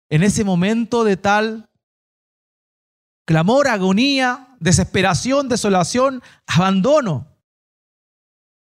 [0.09, 1.69] En ese momento de tal
[3.25, 7.27] clamor, agonía, desesperación, desolación, abandono,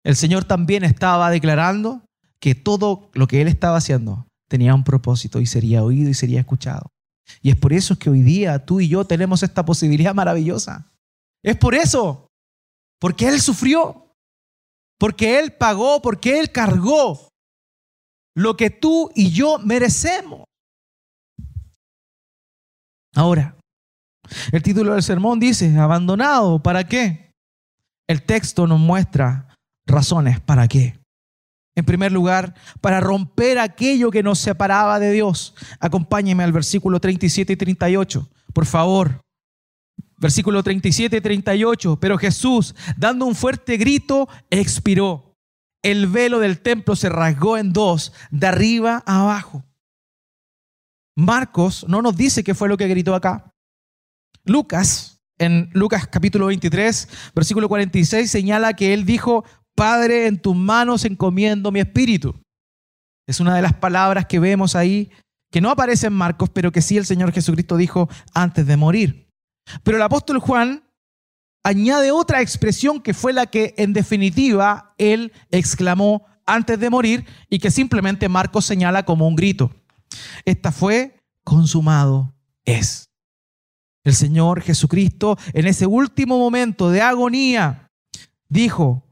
[0.04, 2.04] el Señor también estaba declarando
[2.39, 6.41] que todo lo que Él estaba haciendo tenía un propósito y sería oído y sería
[6.41, 6.91] escuchado.
[7.41, 10.91] Y es por eso que hoy día tú y yo tenemos esta posibilidad maravillosa.
[11.43, 12.27] Es por eso,
[12.99, 14.13] porque Él sufrió,
[14.99, 17.29] porque Él pagó, porque Él cargó
[18.36, 20.43] lo que tú y yo merecemos.
[23.15, 23.57] Ahora,
[24.51, 27.31] el título del sermón dice, abandonado, ¿para qué?
[28.07, 29.55] El texto nos muestra
[29.88, 30.99] razones para qué.
[31.75, 35.55] En primer lugar, para romper aquello que nos separaba de Dios.
[35.79, 39.21] Acompáñeme al versículo 37 y 38, por favor.
[40.17, 41.99] Versículo 37 y 38.
[41.99, 45.36] Pero Jesús, dando un fuerte grito, expiró.
[45.84, 49.63] El velo del templo se rasgó en dos, de arriba a abajo.
[51.15, 53.51] Marcos no nos dice qué fue lo que gritó acá.
[54.43, 59.43] Lucas, en Lucas capítulo 23, versículo 46, señala que él dijo,
[59.75, 62.36] Padre, en tus manos encomiendo mi espíritu.
[63.27, 65.12] Es una de las palabras que vemos ahí,
[65.51, 69.27] que no aparece en Marcos, pero que sí el Señor Jesucristo dijo antes de morir.
[69.84, 70.84] Pero el apóstol Juan
[71.63, 77.60] añade otra expresión que fue la que en definitiva él exclamó antes de morir y
[77.60, 79.71] que simplemente Marcos señala como un grito.
[80.45, 82.34] Esta fue consumado
[82.65, 83.10] es.
[84.06, 87.91] El Señor Jesucristo en ese último momento de agonía
[88.47, 89.03] dijo,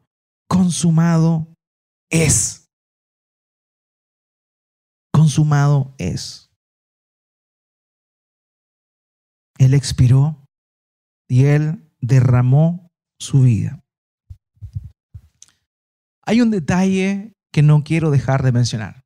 [0.47, 1.47] consumado
[2.09, 2.69] es.
[5.11, 6.49] Consumado es.
[9.57, 10.44] Él expiró
[11.27, 13.83] y él derramó su vida.
[16.23, 19.05] Hay un detalle que no quiero dejar de mencionar.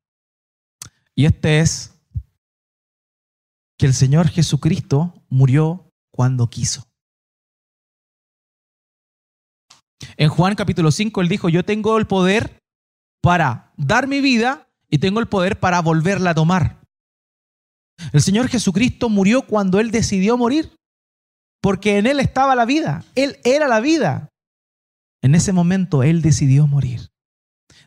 [1.14, 1.94] Y este es
[3.78, 6.86] que el Señor Jesucristo murió cuando quiso.
[10.16, 12.58] En Juan capítulo 5 él dijo, yo tengo el poder
[13.22, 16.80] para dar mi vida y tengo el poder para volverla a tomar.
[18.12, 20.72] El Señor Jesucristo murió cuando Él decidió morir,
[21.60, 24.28] porque en Él estaba la vida, Él era la vida.
[25.22, 27.10] En ese momento Él decidió morir,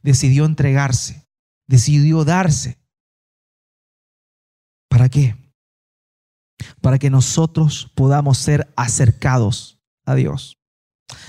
[0.01, 1.25] decidió entregarse,
[1.67, 2.77] decidió darse.
[4.89, 5.35] ¿Para qué?
[6.81, 10.57] Para que nosotros podamos ser acercados a Dios.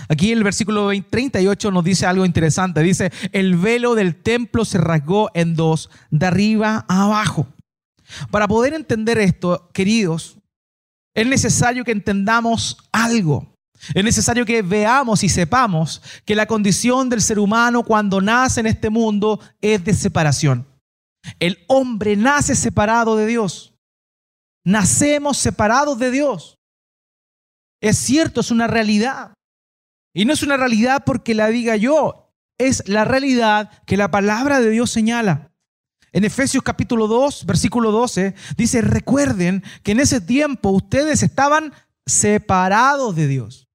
[0.09, 2.83] Aquí el versículo 38 nos dice algo interesante.
[2.83, 7.49] Dice, el velo del templo se rasgó en dos, de arriba a abajo.
[8.31, 10.39] Para poder entender esto, queridos,
[11.15, 13.55] es necesario que entendamos algo.
[13.95, 18.67] Es necesario que veamos y sepamos que la condición del ser humano cuando nace en
[18.67, 20.67] este mundo es de separación.
[21.39, 23.75] El hombre nace separado de Dios.
[24.65, 26.59] Nacemos separados de Dios.
[27.81, 29.35] Es cierto, es una realidad.
[30.15, 34.61] Y no es una realidad porque la diga yo, es la realidad que la palabra
[34.61, 35.51] de Dios señala.
[36.15, 41.73] En Efesios capítulo 2, versículo 12, dice, recuerden que en ese tiempo ustedes estaban
[42.07, 43.69] separados de Dios.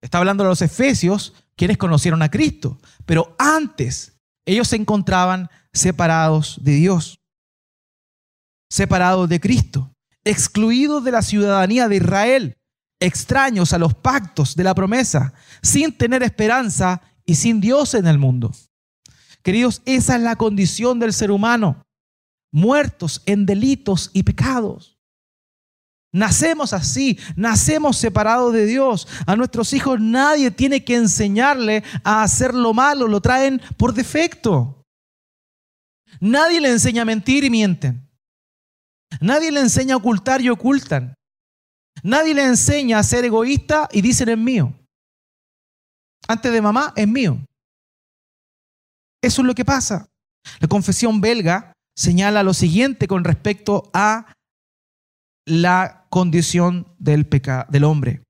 [0.00, 6.60] Está hablando de los Efesios, quienes conocieron a Cristo, pero antes ellos se encontraban separados
[6.62, 7.20] de Dios,
[8.70, 9.92] separados de Cristo,
[10.22, 12.56] excluidos de la ciudadanía de Israel
[13.00, 18.18] extraños a los pactos de la promesa, sin tener esperanza y sin Dios en el
[18.18, 18.52] mundo.
[19.42, 21.82] Queridos, esa es la condición del ser humano,
[22.52, 24.98] muertos en delitos y pecados.
[26.12, 29.06] Nacemos así, nacemos separados de Dios.
[29.26, 34.84] A nuestros hijos nadie tiene que enseñarle a hacer lo malo, lo traen por defecto.
[36.18, 38.10] Nadie le enseña a mentir y mienten.
[39.20, 41.14] Nadie le enseña a ocultar y ocultan.
[42.02, 44.74] Nadie le enseña a ser egoísta y dicen es mío.
[46.26, 47.40] Antes de mamá es mío.
[49.22, 50.08] Eso es lo que pasa.
[50.60, 54.32] La confesión belga señala lo siguiente con respecto a
[55.46, 57.28] la condición del,
[57.68, 58.22] del hombre.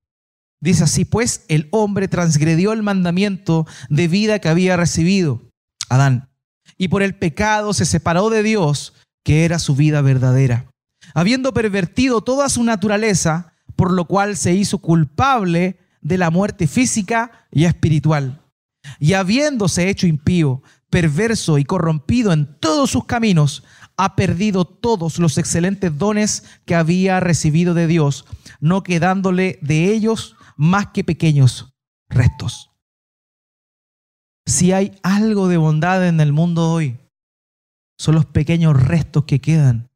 [0.60, 5.42] Dice así, pues el hombre transgredió el mandamiento de vida que había recibido,
[5.88, 6.28] Adán,
[6.76, 10.66] y por el pecado se separó de Dios, que era su vida verdadera.
[11.14, 17.46] Habiendo pervertido toda su naturaleza, por lo cual se hizo culpable de la muerte física
[17.50, 18.42] y espiritual.
[18.98, 23.64] Y habiéndose hecho impío, perverso y corrompido en todos sus caminos,
[23.96, 28.24] ha perdido todos los excelentes dones que había recibido de Dios,
[28.60, 31.74] no quedándole de ellos más que pequeños
[32.08, 32.70] restos.
[34.46, 36.98] Si hay algo de bondad en el mundo hoy,
[37.98, 39.90] son los pequeños restos que quedan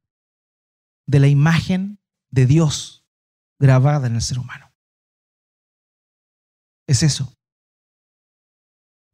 [1.07, 1.98] de la imagen
[2.30, 3.07] de Dios
[3.59, 4.72] grabada en el ser humano.
[6.87, 7.35] Es eso.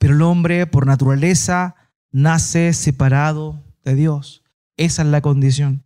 [0.01, 1.75] Pero el hombre por naturaleza
[2.11, 4.43] nace separado de Dios.
[4.79, 5.85] Esa es la condición.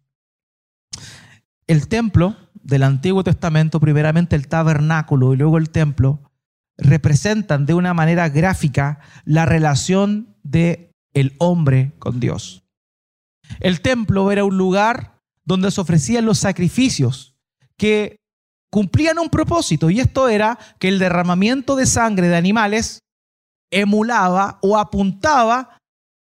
[1.66, 6.30] El templo del Antiguo Testamento, primeramente el tabernáculo y luego el templo,
[6.78, 12.62] representan de una manera gráfica la relación de el hombre con Dios.
[13.58, 17.34] El templo era un lugar donde se ofrecían los sacrificios
[17.76, 18.20] que
[18.70, 23.00] cumplían un propósito y esto era que el derramamiento de sangre de animales
[23.74, 25.78] emulaba o apuntaba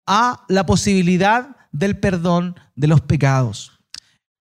[0.07, 3.79] a la posibilidad del perdón de los pecados.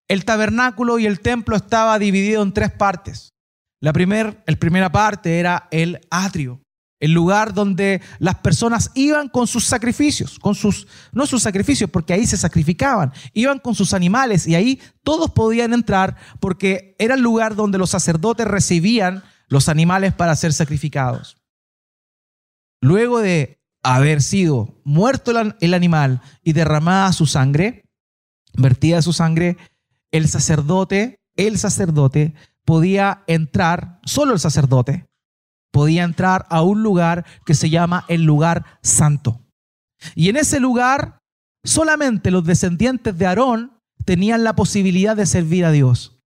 [0.09, 3.31] El tabernáculo y el templo estaba dividido en tres partes.
[3.81, 6.61] La, primer, primera parte era el atrio,
[7.01, 12.13] el lugar donde las personas iban con sus sacrificios, con sus, no sus sacrificios, porque
[12.13, 17.21] ahí se sacrificaban, iban con sus animales y ahí todos podían entrar porque era el
[17.21, 21.38] lugar donde los sacerdotes recibían los animales para ser sacrificados.
[22.81, 27.85] Luego de haber sido muerto el animal y derramada su sangre,
[28.55, 29.57] vertida su sangre,
[30.11, 32.35] el sacerdote, el sacerdote
[32.65, 35.07] podía entrar, solo el sacerdote,
[35.71, 39.45] podía entrar a un lugar que se llama el lugar santo.
[40.15, 41.19] Y en ese lugar
[41.65, 46.21] solamente los descendientes de Aarón tenían la posibilidad de servir a Dios.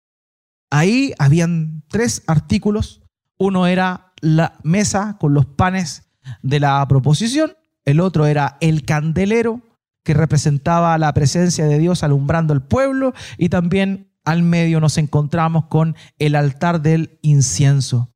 [0.69, 3.01] Ahí habían tres artículos.
[3.37, 6.08] Uno era la mesa con los panes
[6.41, 7.55] de la proposición.
[7.85, 9.61] El otro era el candelero
[10.03, 13.13] que representaba la presencia de Dios alumbrando el pueblo.
[13.37, 18.11] Y también al medio nos encontramos con el altar del incienso.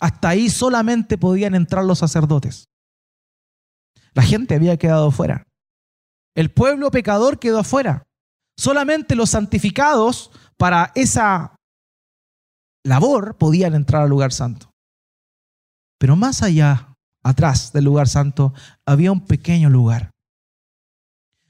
[0.00, 2.68] Hasta ahí solamente podían entrar los sacerdotes.
[4.14, 5.46] La gente había quedado fuera.
[6.34, 8.06] El pueblo pecador quedó afuera.
[8.58, 11.56] Solamente los santificados para esa
[12.84, 14.70] labor podían entrar al lugar santo.
[15.98, 16.95] Pero más allá,
[17.26, 18.54] atrás del lugar santo,
[18.86, 20.12] había un pequeño lugar.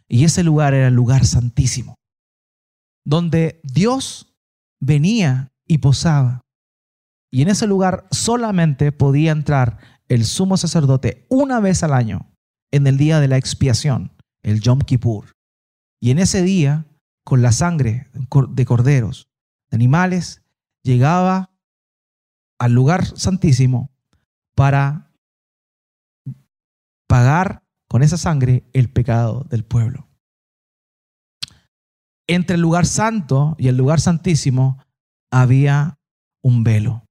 [0.08, 1.96] Y ese lugar era el lugar santísimo,
[3.04, 4.34] donde Dios
[4.80, 6.40] venía y posaba.
[7.30, 12.32] Y en ese lugar solamente podía entrar el sumo sacerdote una vez al año,
[12.70, 14.12] en el día de la expiación,
[14.42, 15.32] el Yom Kippur.
[16.00, 16.86] Y en ese día,
[17.24, 19.28] con la sangre de corderos,
[19.70, 20.42] de animales,
[20.82, 21.50] llegaba
[22.58, 23.90] al lugar santísimo
[24.54, 25.05] para
[27.06, 30.08] pagar con esa sangre el pecado del pueblo.
[32.26, 34.82] Entre el lugar santo y el lugar santísimo
[35.30, 35.98] había
[36.42, 37.06] un velo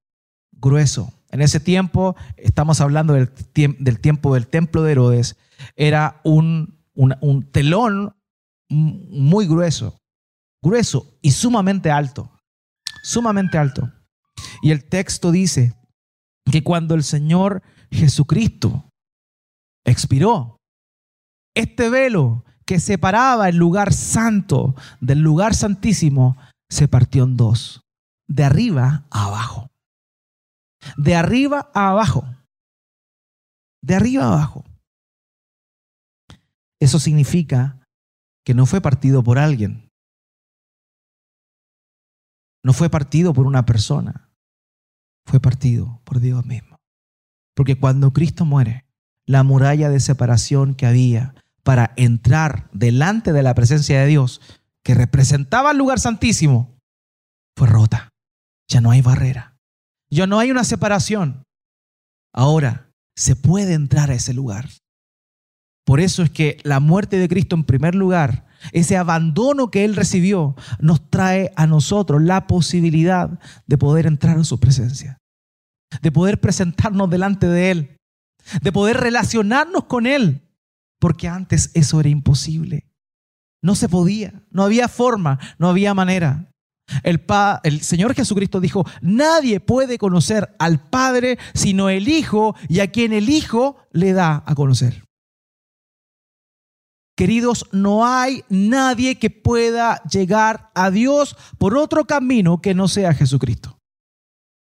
[0.51, 1.13] grueso.
[1.29, 3.29] En ese tiempo, estamos hablando del,
[3.99, 5.37] tiempo del templo de Herodes,
[5.75, 8.15] era un, un telón
[8.69, 9.97] muy grueso,
[10.61, 12.31] grueso y sumamente alto,
[13.03, 13.91] sumamente alto.
[14.61, 15.73] Y el texto dice
[16.51, 18.89] que cuando el Señor Jesucristo
[19.85, 20.57] expiró,
[21.55, 26.35] este velo que separaba el lugar santo del lugar santísimo
[26.69, 27.85] se partió en dos,
[28.27, 29.71] de arriba a abajo.
[30.97, 32.25] De arriba a abajo.
[33.81, 34.65] De arriba a abajo.
[36.79, 37.79] Eso significa
[38.43, 39.89] que no fue partido por alguien.
[42.63, 44.29] No fue partido por una persona.
[45.27, 46.77] Fue partido por Dios mismo.
[47.55, 48.84] Porque cuando Cristo muere,
[49.25, 54.41] la muralla de separación que había para entrar delante de la presencia de Dios,
[54.83, 56.77] que representaba el lugar santísimo,
[57.57, 58.09] fue rota.
[58.67, 59.57] Ya no hay barrera.
[60.11, 61.43] Ya no hay una separación.
[62.33, 64.69] Ahora se puede entrar a ese lugar.
[65.85, 69.95] Por eso es que la muerte de Cristo en primer lugar, ese abandono que Él
[69.95, 75.17] recibió, nos trae a nosotros la posibilidad de poder entrar en su presencia,
[76.01, 77.97] de poder presentarnos delante de Él,
[78.61, 80.41] de poder relacionarnos con Él,
[80.99, 82.87] porque antes eso era imposible.
[83.61, 86.51] No se podía, no había forma, no había manera.
[87.03, 93.11] El, Señor Jesucristo dijo, nadie puede conocer al Padre sino el Hijo y a quien
[93.11, 95.03] el Hijo le da a conocer.
[97.17, 103.13] Queridos, no hay nadie que pueda llegar a Dios por otro camino que no sea
[103.13, 103.74] Jesucristo.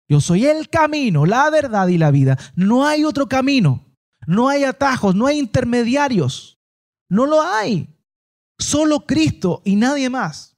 [0.08, 2.38] Yo soy el camino, la verdad y la vida.
[2.54, 3.84] No hay otro camino.
[4.26, 6.58] No hay atajos, no hay intermediarios.
[7.08, 7.88] No lo hay.
[8.58, 10.56] Solo Cristo y nadie más.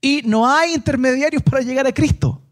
[0.00, 2.42] Y no hay intermediarios para llegar a Cristo.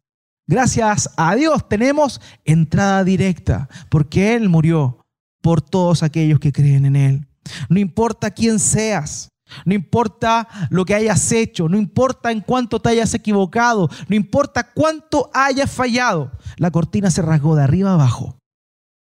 [0.46, 5.00] Gracias a Dios tenemos entrada directa, porque Él murió
[5.40, 7.28] por todos aquellos que creen en Él.
[7.68, 9.28] No importa quién seas,
[9.64, 14.72] no importa lo que hayas hecho, no importa en cuánto te hayas equivocado, no importa
[14.72, 18.38] cuánto hayas fallado, la cortina se rasgó de arriba abajo,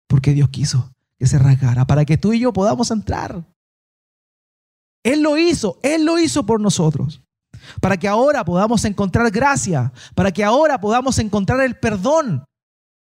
[0.08, 3.44] porque Dios quiso que se rasgara para que tú y yo podamos entrar.
[5.04, 7.22] Él lo hizo, Él lo hizo por nosotros
[7.82, 12.46] para que ahora podamos encontrar gracia, para que ahora podamos encontrar el perdón.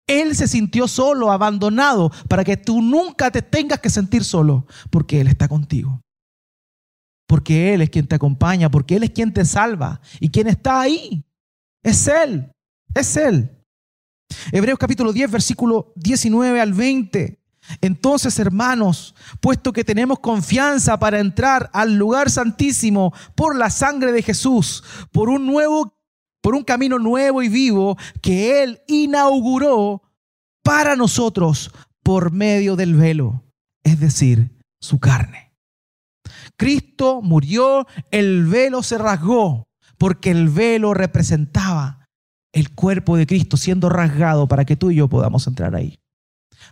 [0.07, 5.19] Él se sintió solo, abandonado, para que tú nunca te tengas que sentir solo, porque
[5.21, 6.01] Él está contigo.
[7.27, 9.99] Porque Él es quien te acompaña, porque Él es quien te salva.
[10.19, 11.23] ¿Y quien está ahí?
[11.83, 12.51] Es Él,
[12.93, 13.51] es Él.
[14.51, 17.39] Hebreos capítulo 10, versículo 19 al 20.
[17.81, 24.21] Entonces, hermanos, puesto que tenemos confianza para entrar al lugar santísimo por la sangre de
[24.21, 25.95] Jesús, por un nuevo
[26.45, 30.03] por un camino nuevo y vivo que él inauguró
[30.61, 31.71] para nosotros
[32.03, 33.43] por medio del velo,
[33.83, 35.44] es decir, su carne.
[36.57, 42.07] Cristo murió, el velo se rasgó, porque el velo representaba
[42.53, 45.99] el cuerpo de Cristo siendo rasgado para que tú y yo podamos entrar ahí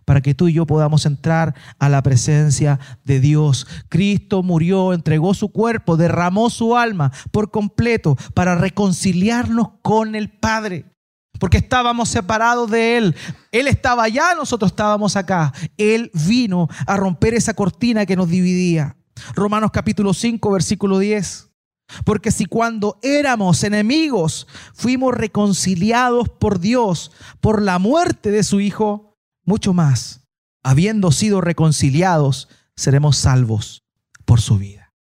[0.05, 3.67] para que tú y yo podamos entrar a la presencia de Dios.
[3.89, 10.85] Cristo murió, entregó su cuerpo, derramó su alma por completo para reconciliarnos con el Padre.
[11.39, 13.15] Porque estábamos separados de Él.
[13.51, 15.53] Él estaba allá, nosotros estábamos acá.
[15.77, 18.95] Él vino a romper esa cortina que nos dividía.
[19.35, 21.49] Romanos capítulo 5, versículo 10.
[22.05, 29.15] Porque si cuando éramos enemigos fuimos reconciliados por Dios por la muerte de su Hijo,
[29.45, 30.25] mucho más,
[30.63, 33.83] habiendo sido reconciliados, seremos salvos
[34.25, 34.93] por su vida.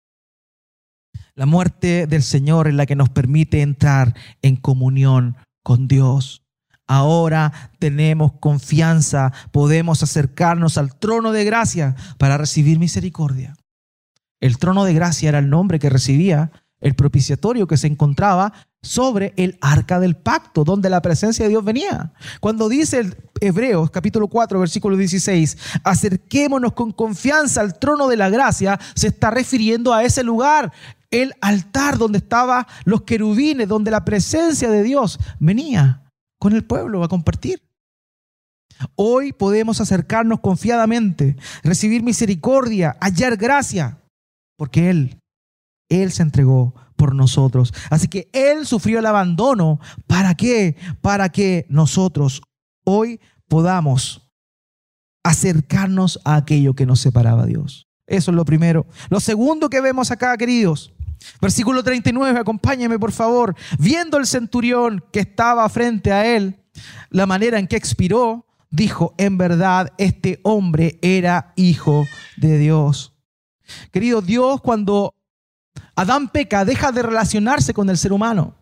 [1.35, 6.43] La muerte del Señor es la que nos permite entrar en comunión con Dios.
[6.87, 13.55] ahora tenemos confianza, podemos acercarnos al trono de gracia para recibir misericordia.
[14.41, 19.35] El trono de gracia era el nombre que recibía el propiciatorio que se encontraba sobre
[19.37, 22.13] el arca del pacto, donde la presencia de Dios venía.
[22.41, 28.31] Cuando dice el Hebreos capítulo 4, versículo 16, acerquémonos con confianza al trono de la
[28.31, 30.73] gracia, se está refiriendo a ese lugar,
[31.11, 37.05] el altar donde estaban los querubines, donde la presencia de Dios venía con el pueblo
[37.05, 37.63] a compartir.
[38.95, 43.99] Hoy podemos acercarnos confiadamente, recibir misericordia, hallar gracia,
[44.61, 45.19] porque Él,
[45.89, 47.73] Él se entregó por nosotros.
[47.89, 49.81] Así que Él sufrió el abandono.
[50.07, 50.77] ¿Para qué?
[51.01, 52.43] Para que nosotros
[52.85, 54.31] hoy podamos
[55.25, 57.87] acercarnos a aquello que nos separaba a Dios.
[58.07, 58.85] Eso es lo primero.
[59.09, 60.93] Lo segundo que vemos acá, queridos,
[61.41, 63.55] Versículo 39, acompáñame por favor.
[63.79, 66.63] Viendo el centurión que estaba frente a él,
[67.09, 72.05] la manera en que expiró, dijo, en verdad, este hombre era hijo
[72.37, 73.10] de Dios.
[73.91, 75.15] Querido Dios, cuando
[75.95, 78.55] Adán peca, deja de relacionarse con el ser humano.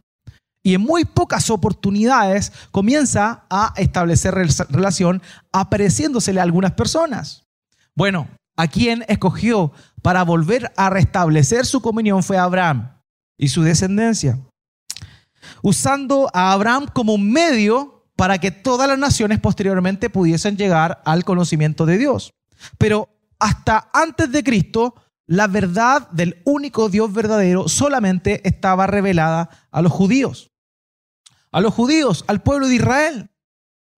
[0.62, 7.44] Y en muy pocas oportunidades comienza a establecer relación apareciéndosele a algunas personas.
[7.94, 12.90] Bueno, a quien escogió para volver a restablecer su comunión fue Abraham
[13.38, 14.38] y su descendencia,
[15.62, 21.24] usando a Abraham como un medio para que todas las naciones posteriormente pudiesen llegar al
[21.24, 22.32] conocimiento de Dios.
[22.78, 24.94] Pero hasta antes de Cristo,
[25.26, 30.50] la verdad del único Dios verdadero solamente estaba revelada a los judíos.
[31.52, 33.30] A los judíos, al pueblo de Israel.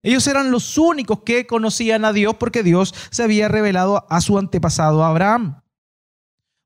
[0.02, 4.38] Ellos eran los únicos que conocían a Dios porque Dios se había revelado a su
[4.38, 5.62] antepasado Abraham.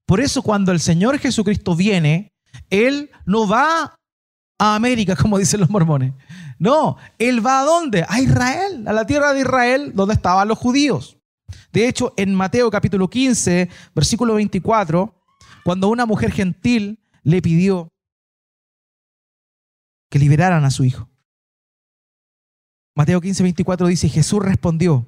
[0.07, 2.33] Por eso cuando el Señor Jesucristo viene,
[2.70, 3.99] Él no va
[4.59, 6.14] a América, como dicen los mormones.
[6.59, 8.07] No, Él va a dónde?
[8.09, 11.18] A Israel, a la tierra de Israel, donde estaban los judíos.
[11.73, 15.15] De hecho, en Mateo capítulo 15, versículo 24,
[15.65, 17.89] cuando una mujer gentil le pidió
[20.11, 21.09] que liberaran a su hijo.
[22.97, 25.07] Mateo 15, 24 dice, Jesús respondió,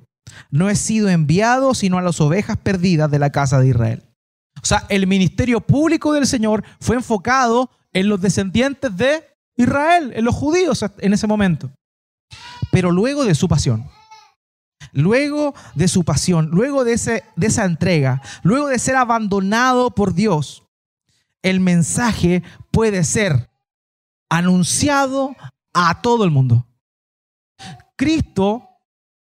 [0.51, 4.03] no he sido enviado sino a las ovejas perdidas de la casa de Israel.
[4.61, 9.25] O sea, el ministerio público del Señor fue enfocado en los descendientes de
[9.57, 11.71] Israel, en los judíos en ese momento.
[12.73, 13.89] Pero luego de su pasión,
[14.93, 20.65] luego de su pasión, luego de, ese, esa entrega, luego de ser abandonado por Dios,
[21.43, 23.51] el mensaje puede ser
[24.29, 25.37] anunciado
[25.73, 26.67] a todo el mundo.
[27.97, 28.69] Cristo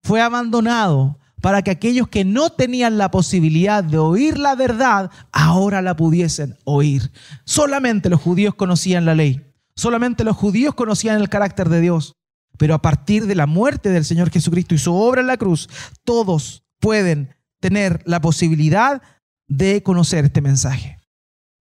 [0.03, 5.81] fue abandonado para que aquellos que no tenían la posibilidad de oír la verdad, ahora
[5.81, 7.11] la pudiesen oír.
[7.45, 12.13] Solamente los judíos conocían la ley, solamente los judíos conocían el carácter de Dios,
[12.61, 15.67] pero a partir de la muerte del Señor Jesucristo y su obra en la cruz,
[16.03, 19.01] todos pueden tener la posibilidad
[19.47, 20.99] de conocer este mensaje.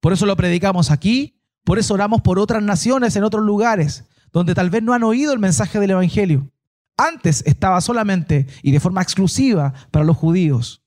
[0.02, 4.54] Por eso lo predicamos aquí, por eso oramos por otras naciones en otros lugares, donde
[4.54, 6.52] tal vez no han oído el mensaje del Evangelio.
[6.98, 10.82] Antes estaba solamente y de forma exclusiva para los judíos.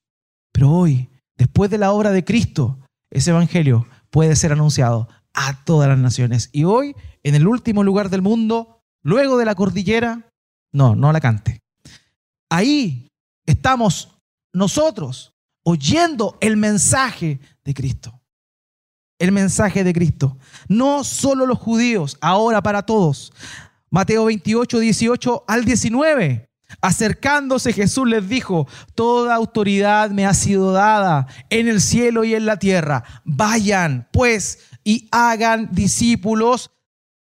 [0.51, 2.78] Pero hoy, después de la obra de Cristo,
[3.09, 6.51] ese evangelio puede ser anunciado a todas las naciones.
[6.51, 10.32] Y hoy, en el último lugar del mundo, luego de la cordillera,
[10.72, 11.62] no, no la cante.
[12.49, 13.12] Ahí
[13.45, 14.18] estamos
[14.54, 15.34] nosotros
[15.64, 18.22] oyendo el mensaje de Cristo.
[19.20, 20.38] El mensaje de Cristo.
[20.68, 23.32] No solo los judíos, ahora para todos.
[23.89, 26.49] Mateo 28, 18 al 19.
[26.82, 32.45] Acercándose Jesús les dijo, toda autoridad me ha sido dada en el cielo y en
[32.45, 33.04] la tierra.
[33.24, 36.72] Vayan pues y hagan discípulos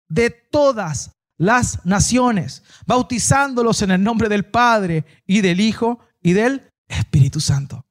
[0.07, 1.11] de todas
[1.41, 7.83] las naciones, bautizándolos en el nombre del Padre y del Hijo y del Espíritu Santo.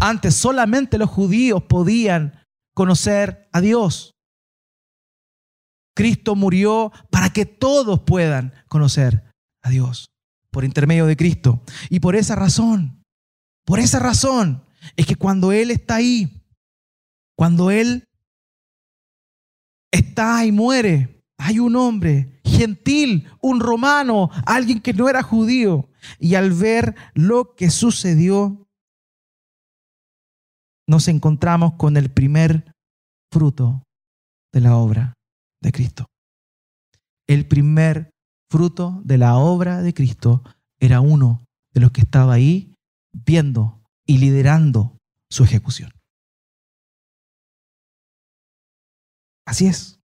[0.00, 4.14] Antes solamente los judíos podían conocer a Dios.
[5.94, 10.10] Cristo murió para que todos puedan conocer a Dios
[10.50, 11.62] por intermedio de Cristo.
[11.90, 13.04] Y por esa razón,
[13.66, 14.64] por esa razón,
[14.96, 16.42] es que cuando Él está ahí,
[17.36, 18.04] cuando Él
[19.92, 25.88] está y muere, hay un hombre gentil, un romano, alguien que no era judío.
[26.18, 28.66] Y al ver lo que sucedió,
[30.86, 32.74] nos encontramos con el primer
[33.30, 33.84] fruto
[34.52, 35.14] de la obra
[35.62, 36.06] de Cristo.
[37.26, 38.10] El primer
[38.50, 40.42] fruto de la obra de Cristo
[40.80, 41.44] era uno
[41.74, 42.74] de los que estaba ahí
[43.12, 44.96] viendo y liderando
[45.30, 45.90] su ejecución.
[49.46, 50.00] Así es.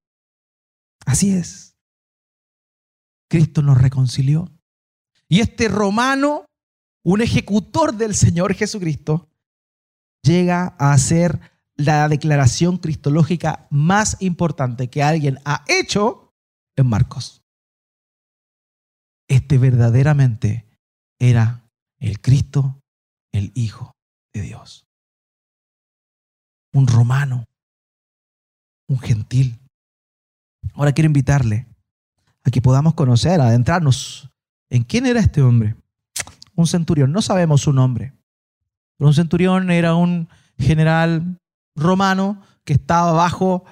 [1.06, 1.73] Así es.
[3.34, 4.48] Cristo nos reconcilió.
[5.28, 6.46] Y este romano,
[7.02, 9.28] un ejecutor del Señor Jesucristo,
[10.22, 11.40] llega a hacer
[11.74, 16.32] la declaración cristológica más importante que alguien ha hecho
[16.76, 17.42] en Marcos.
[19.26, 20.68] Este verdaderamente
[21.18, 21.68] era
[21.98, 22.82] el Cristo,
[23.32, 23.96] el Hijo
[24.32, 24.86] de Dios.
[26.72, 27.46] Un romano,
[28.88, 29.58] un gentil.
[30.74, 31.73] Ahora quiero invitarle
[32.44, 34.30] a que podamos conocer, adentrarnos
[34.70, 35.76] en quién era este hombre.
[36.54, 38.12] Un centurión, no sabemos su nombre.
[38.96, 40.28] Pero un centurión era un
[40.58, 41.38] general
[41.76, 43.64] romano que estaba bajo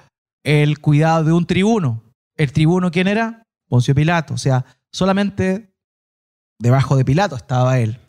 [0.43, 2.03] el cuidado de un tribuno.
[2.35, 3.43] ¿El tribuno quién era?
[3.69, 4.33] Poncio Pilato.
[4.33, 5.73] O sea, solamente
[6.59, 7.99] debajo de Pilato estaba él.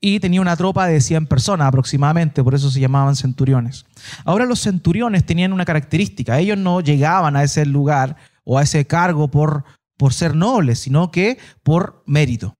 [0.00, 3.84] Y tenía una tropa de 100 personas aproximadamente, por eso se llamaban centuriones.
[4.24, 8.86] Ahora los centuriones tenían una característica, ellos no llegaban a ese lugar o a ese
[8.86, 9.64] cargo por,
[10.00, 12.54] por ser nobles, sino que por mérito.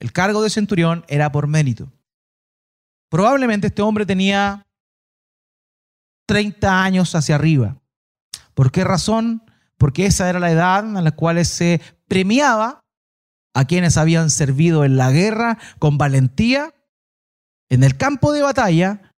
[0.00, 1.92] El cargo de centurión era por mérito.
[3.10, 4.66] Probablemente este hombre tenía
[6.26, 7.76] 30 años hacia arriba.
[8.54, 9.42] ¿Por qué razón?
[9.76, 12.80] Porque esa era la edad en la cual se premiaba
[13.54, 16.74] a quienes habían servido en la guerra con valentía
[17.68, 19.12] en el campo de batalla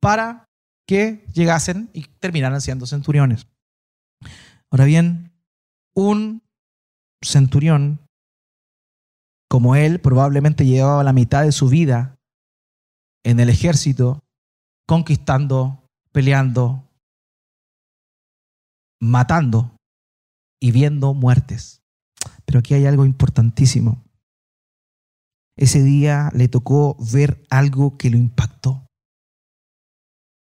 [0.00, 0.44] para
[0.86, 3.48] que llegasen y terminaran siendo centuriones.
[4.70, 5.32] Ahora bien,
[5.92, 6.48] un
[7.22, 8.00] centurión
[9.48, 12.16] como él probablemente llevaba la mitad de su vida
[13.24, 14.20] en el ejército
[14.86, 15.80] conquistando
[16.12, 16.88] peleando,
[19.00, 19.76] matando
[20.60, 21.82] y viendo muertes.
[22.44, 24.04] Pero aquí hay algo importantísimo.
[25.56, 28.86] Ese día le tocó ver algo que lo impactó.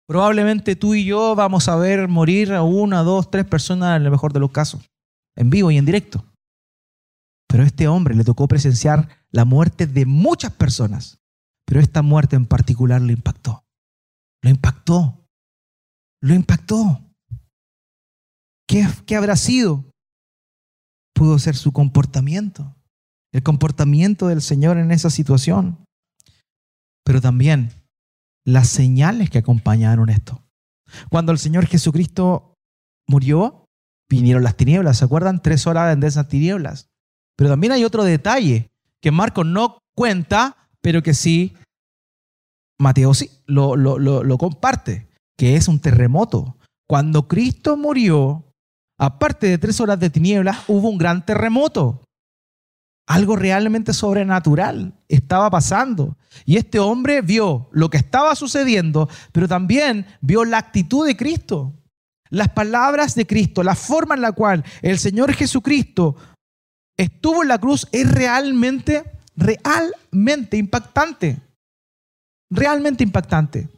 [0.08, 4.12] Probablemente tú y yo vamos a ver morir a una, dos, tres personas en el
[4.12, 4.90] mejor de los casos,
[5.36, 6.26] en vivo y en directo.
[7.50, 11.20] Pero a este hombre le tocó presenciar la muerte de muchas personas.
[11.66, 13.66] Pero esta muerte en particular lo impactó.
[14.42, 15.20] Lo impactó
[16.22, 17.02] lo impactó.
[18.68, 19.86] ¿Qué, ¿Qué, habrá sido?
[21.14, 22.76] Pudo ser su comportamiento,
[23.34, 25.84] el comportamiento del Señor en esa situación,
[27.04, 27.72] pero también
[28.46, 30.44] las señales que acompañaron esto.
[31.10, 32.54] Cuando el Señor Jesucristo
[33.08, 33.66] murió,
[34.10, 35.42] vinieron las tinieblas, ¿se acuerdan?
[35.42, 36.89] Tres horas de esas tinieblas.
[37.40, 38.70] Pero también hay otro detalle
[39.02, 41.54] que Marcos no cuenta, pero que sí,
[42.78, 46.58] Mateo sí, lo, lo, lo comparte que es un terremoto.
[46.86, 48.44] Cuando Cristo murió,
[48.98, 52.04] aparte de tres horas de tinieblas, hubo un gran terremoto.
[53.08, 56.18] Algo realmente sobrenatural estaba pasando.
[56.44, 61.74] Y este hombre vio lo que estaba sucediendo, pero también vio la actitud de Cristo.
[62.30, 66.18] Las palabras de Cristo, la forma en la cual el Señor Jesucristo
[67.00, 71.42] estuvo en la cruz es realmente, realmente impactante.
[72.52, 73.70] Realmente impactante.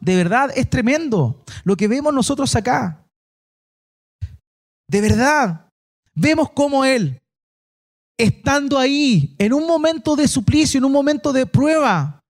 [0.00, 3.04] De verdad, es tremendo lo que vemos nosotros acá.
[4.88, 5.68] De verdad,
[6.14, 7.20] vemos cómo Él,
[8.16, 12.20] estando ahí, en un momento de suplicio, en un momento de prueba,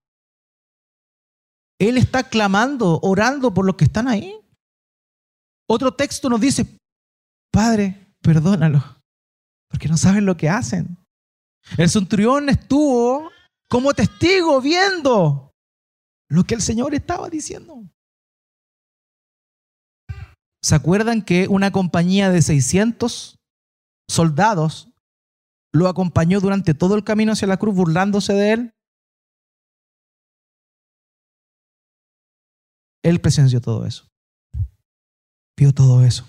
[1.79, 4.33] Él está clamando, orando por los que están ahí.
[5.69, 6.65] Otro texto nos dice,
[7.51, 9.02] Padre, perdónalo,
[9.73, 10.99] porque no saben lo que hacen.
[11.79, 13.31] El centurión estuvo
[13.67, 15.51] como testigo viendo
[16.29, 17.81] lo que el Señor estaba diciendo.
[20.61, 23.39] ¿Se acuerdan que una compañía de 600
[24.07, 24.89] soldados
[25.73, 28.73] lo acompañó durante todo el camino hacia la cruz burlándose de él?
[33.01, 34.07] Él presenció todo eso.
[35.57, 36.27] Vio todo eso.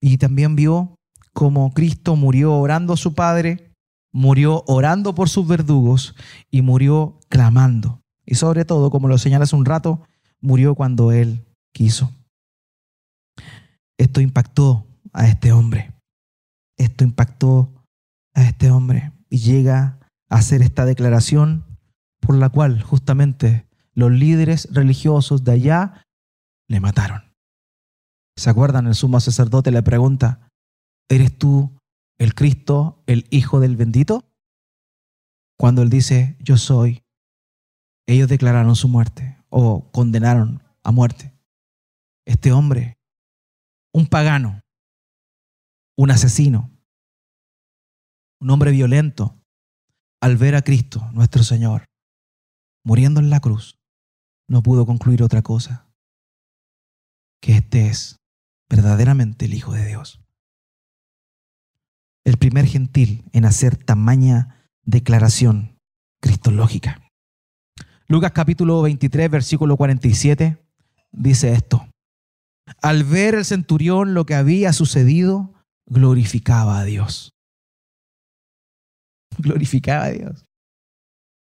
[0.00, 0.97] Y también vio
[1.32, 3.72] cómo Cristo murió orando a su Padre,
[4.12, 6.14] murió orando por sus verdugos
[6.50, 8.00] y murió clamando.
[8.24, 10.02] Y sobre todo, como lo señala hace un rato,
[10.40, 12.12] murió cuando Él quiso.
[13.98, 15.92] Esto impactó a este hombre.
[16.76, 17.72] Esto impactó
[18.34, 19.12] a este hombre.
[19.30, 19.98] Y llega
[20.28, 21.64] a hacer esta declaración
[22.20, 26.04] por la cual justamente los líderes religiosos de allá
[26.68, 27.22] le mataron.
[28.36, 28.86] ¿Se acuerdan?
[28.86, 30.47] El sumo sacerdote le pregunta,
[31.08, 31.78] ¿eres tú
[32.18, 34.24] el Cristo, el Hijo del bendito?
[35.58, 37.02] Cuando él dice, yo soy,
[38.06, 41.34] ellos declararon su muerte o condenaron a muerte.
[42.26, 42.98] Este hombre,
[43.92, 44.60] un pagano,
[45.96, 46.70] un asesino,
[48.40, 49.34] un hombre violento,
[50.20, 51.86] al ver a Cristo, nuestro Señor,
[52.84, 53.78] muriendo en la cruz,
[54.48, 55.90] no pudo concluir otra cosa,
[57.40, 58.16] que este es
[58.68, 60.20] verdaderamente el Hijo de Dios.
[62.28, 65.78] El primer gentil en hacer tamaña declaración
[66.20, 67.00] cristológica.
[68.06, 70.62] Lucas capítulo 23, versículo 47,
[71.10, 71.88] dice esto.
[72.82, 75.54] Al ver el centurión lo que había sucedido,
[75.86, 77.30] glorificaba a Dios.
[79.38, 80.44] Glorificaba a Dios.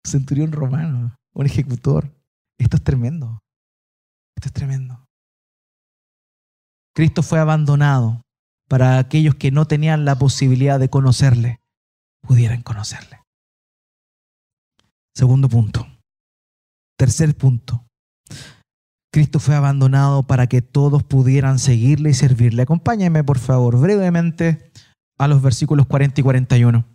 [0.05, 2.11] Centurión romano, un ejecutor.
[2.59, 3.39] Esto es tremendo.
[4.35, 5.05] Esto es tremendo.
[6.93, 8.24] Cristo fue abandonado
[8.67, 11.61] para aquellos que no tenían la posibilidad de conocerle,
[12.21, 13.21] pudieran conocerle.
[15.15, 15.87] Segundo punto.
[16.97, 17.85] Tercer punto.
[19.11, 22.63] Cristo fue abandonado para que todos pudieran seguirle y servirle.
[22.63, 24.71] Acompáñenme, por favor, brevemente
[25.17, 26.85] a los versículos 40 y 41.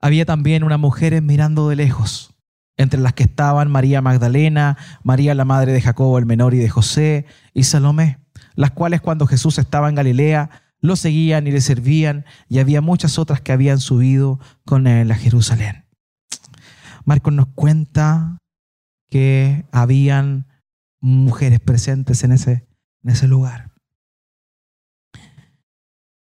[0.00, 2.34] Había también unas mujeres mirando de lejos,
[2.76, 6.68] entre las que estaban María Magdalena, María la madre de Jacobo el menor y de
[6.68, 8.20] José, y Salomé,
[8.54, 13.18] las cuales cuando Jesús estaba en Galilea lo seguían y le servían, y había muchas
[13.18, 15.86] otras que habían subido con él a Jerusalén.
[17.04, 18.38] Marcos nos cuenta
[19.08, 20.46] que habían
[21.00, 22.66] mujeres presentes en ese,
[23.04, 23.72] en ese lugar.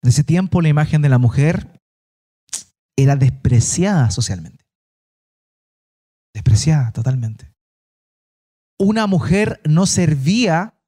[0.02, 1.80] En ese tiempo la imagen de la mujer
[2.96, 4.64] era despreciada socialmente.
[6.34, 7.52] Despreciada totalmente.
[8.78, 10.78] Una mujer no servía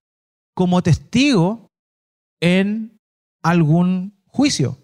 [0.54, 1.70] como testigo
[2.40, 2.97] en
[3.42, 4.82] algún juicio.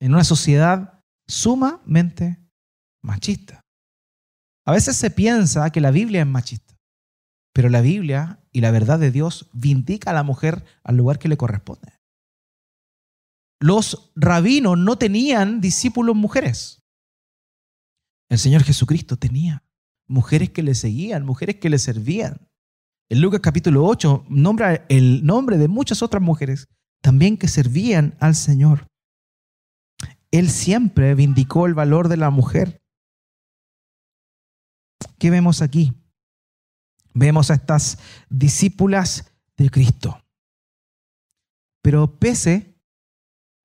[0.00, 2.38] En una sociedad sumamente
[3.02, 3.60] machista.
[4.66, 6.76] A veces se piensa que la Biblia es machista,
[7.52, 11.28] pero la Biblia y la verdad de Dios vindica a la mujer al lugar que
[11.28, 11.92] le corresponde.
[13.60, 16.82] Los rabinos no tenían discípulos mujeres.
[18.30, 19.64] El Señor Jesucristo tenía
[20.08, 22.49] mujeres que le seguían, mujeres que le servían.
[23.10, 26.68] En Lucas capítulo 8 nombra el nombre de muchas otras mujeres
[27.02, 28.86] también que servían al Señor.
[30.30, 32.84] Él siempre vindicó el valor de la mujer.
[35.18, 35.92] ¿Qué vemos aquí?
[37.12, 37.98] Vemos a estas
[38.28, 40.22] discípulas de Cristo.
[41.82, 42.80] Pero pese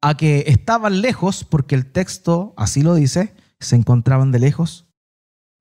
[0.02, 4.88] a que estaban lejos, porque el texto así lo dice, se encontraban de lejos,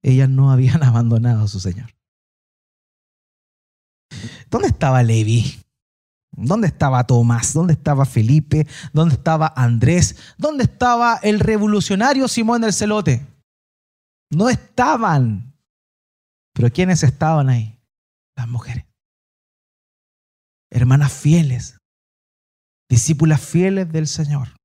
[0.03, 1.94] ellas no habían abandonado a su Señor.
[4.51, 5.61] ¿Dónde estaba Levi?
[6.37, 7.53] ¿Dónde estaba Tomás?
[7.53, 8.67] ¿Dónde estaba Felipe?
[8.93, 10.17] ¿Dónde estaba Andrés?
[10.37, 13.27] ¿Dónde estaba el revolucionario Simón del Celote?
[14.31, 15.55] No estaban.
[16.53, 17.79] Pero ¿quiénes estaban ahí?
[18.37, 18.85] Las mujeres.
[20.71, 21.79] Hermanas fieles,
[22.89, 24.57] discípulas fieles del Señor,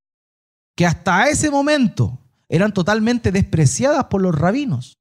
[0.76, 4.98] que hasta ese momento eran totalmente despreciadas por los rabinos.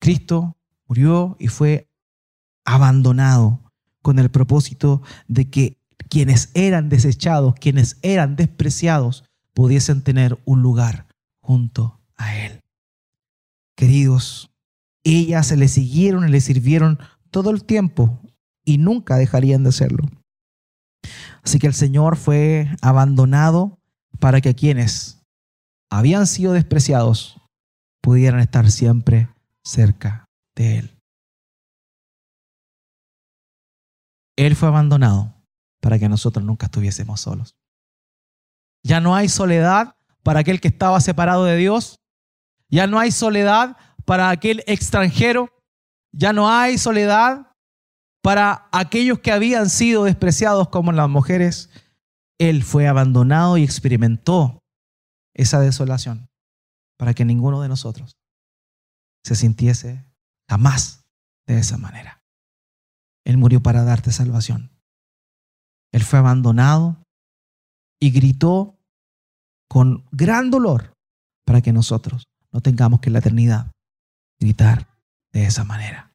[0.00, 0.56] Cristo
[0.88, 1.89] murió y fue
[2.70, 3.60] abandonado
[4.00, 5.76] con el propósito de que
[6.08, 11.06] quienes eran desechados, quienes eran despreciados, pudiesen tener un lugar
[11.40, 12.60] junto a Él.
[13.76, 14.50] Queridos,
[15.04, 17.00] ellas le siguieron y le sirvieron
[17.30, 18.20] todo el tiempo
[18.64, 20.08] y nunca dejarían de hacerlo.
[21.42, 23.78] Así que el Señor fue abandonado
[24.20, 25.22] para que quienes
[25.90, 27.40] habían sido despreciados
[28.00, 29.28] pudieran estar siempre
[29.64, 30.99] cerca de Él.
[34.46, 35.34] Él fue abandonado
[35.80, 37.58] para que nosotros nunca estuviésemos solos.
[38.82, 42.00] Ya no hay soledad para aquel que estaba separado de Dios.
[42.70, 43.76] Ya no hay soledad
[44.06, 45.50] para aquel extranjero,
[46.10, 47.52] ya no hay soledad
[48.22, 51.68] para aquellos que habían sido despreciados como las mujeres.
[52.38, 54.62] Él fue abandonado y experimentó
[55.34, 56.30] esa desolación
[56.96, 58.16] para que ninguno de nosotros
[59.22, 60.02] se sintiese
[60.48, 61.04] jamás
[61.46, 62.19] de esa manera.
[63.24, 64.70] Él murió para darte salvación.
[65.92, 67.02] Él fue abandonado
[68.00, 68.78] y gritó
[69.68, 70.94] con gran dolor
[71.44, 73.72] para que nosotros no tengamos que en la eternidad
[74.40, 74.88] gritar
[75.32, 76.12] de esa manera.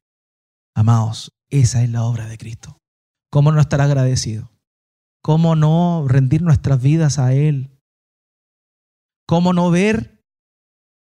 [0.74, 2.78] Amados, esa es la obra de Cristo.
[3.30, 4.50] ¿Cómo no estar agradecido?
[5.22, 7.80] ¿Cómo no rendir nuestras vidas a Él?
[9.26, 10.22] ¿Cómo no ver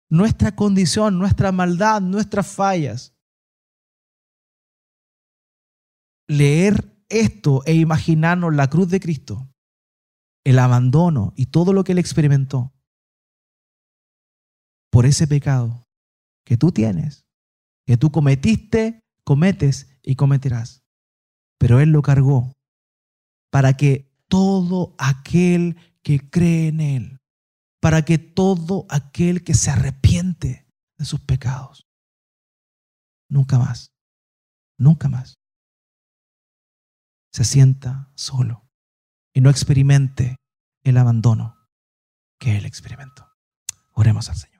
[0.09, 3.16] nuestra condición, nuestra maldad, nuestras fallas?
[6.28, 9.49] Leer esto e imaginarnos la cruz de Cristo,
[10.43, 12.73] el abandono y todo lo que Él experimentó
[14.91, 15.88] por ese pecado
[16.45, 17.25] que tú tienes,
[17.86, 20.84] que tú cometiste, cometes y cometerás.
[21.59, 22.53] Pero Él lo cargó
[23.49, 27.19] para que todo aquel que cree en Él,
[27.82, 30.67] para que todo aquel que se arrepiente
[30.97, 31.88] de sus pecados,
[33.30, 33.91] nunca más,
[34.78, 35.36] nunca más,
[37.32, 38.69] se sienta solo
[39.34, 40.38] y no experimente
[40.84, 41.55] el abandono
[42.39, 43.30] que él experimentó.
[43.93, 44.56] Oremos al Señor.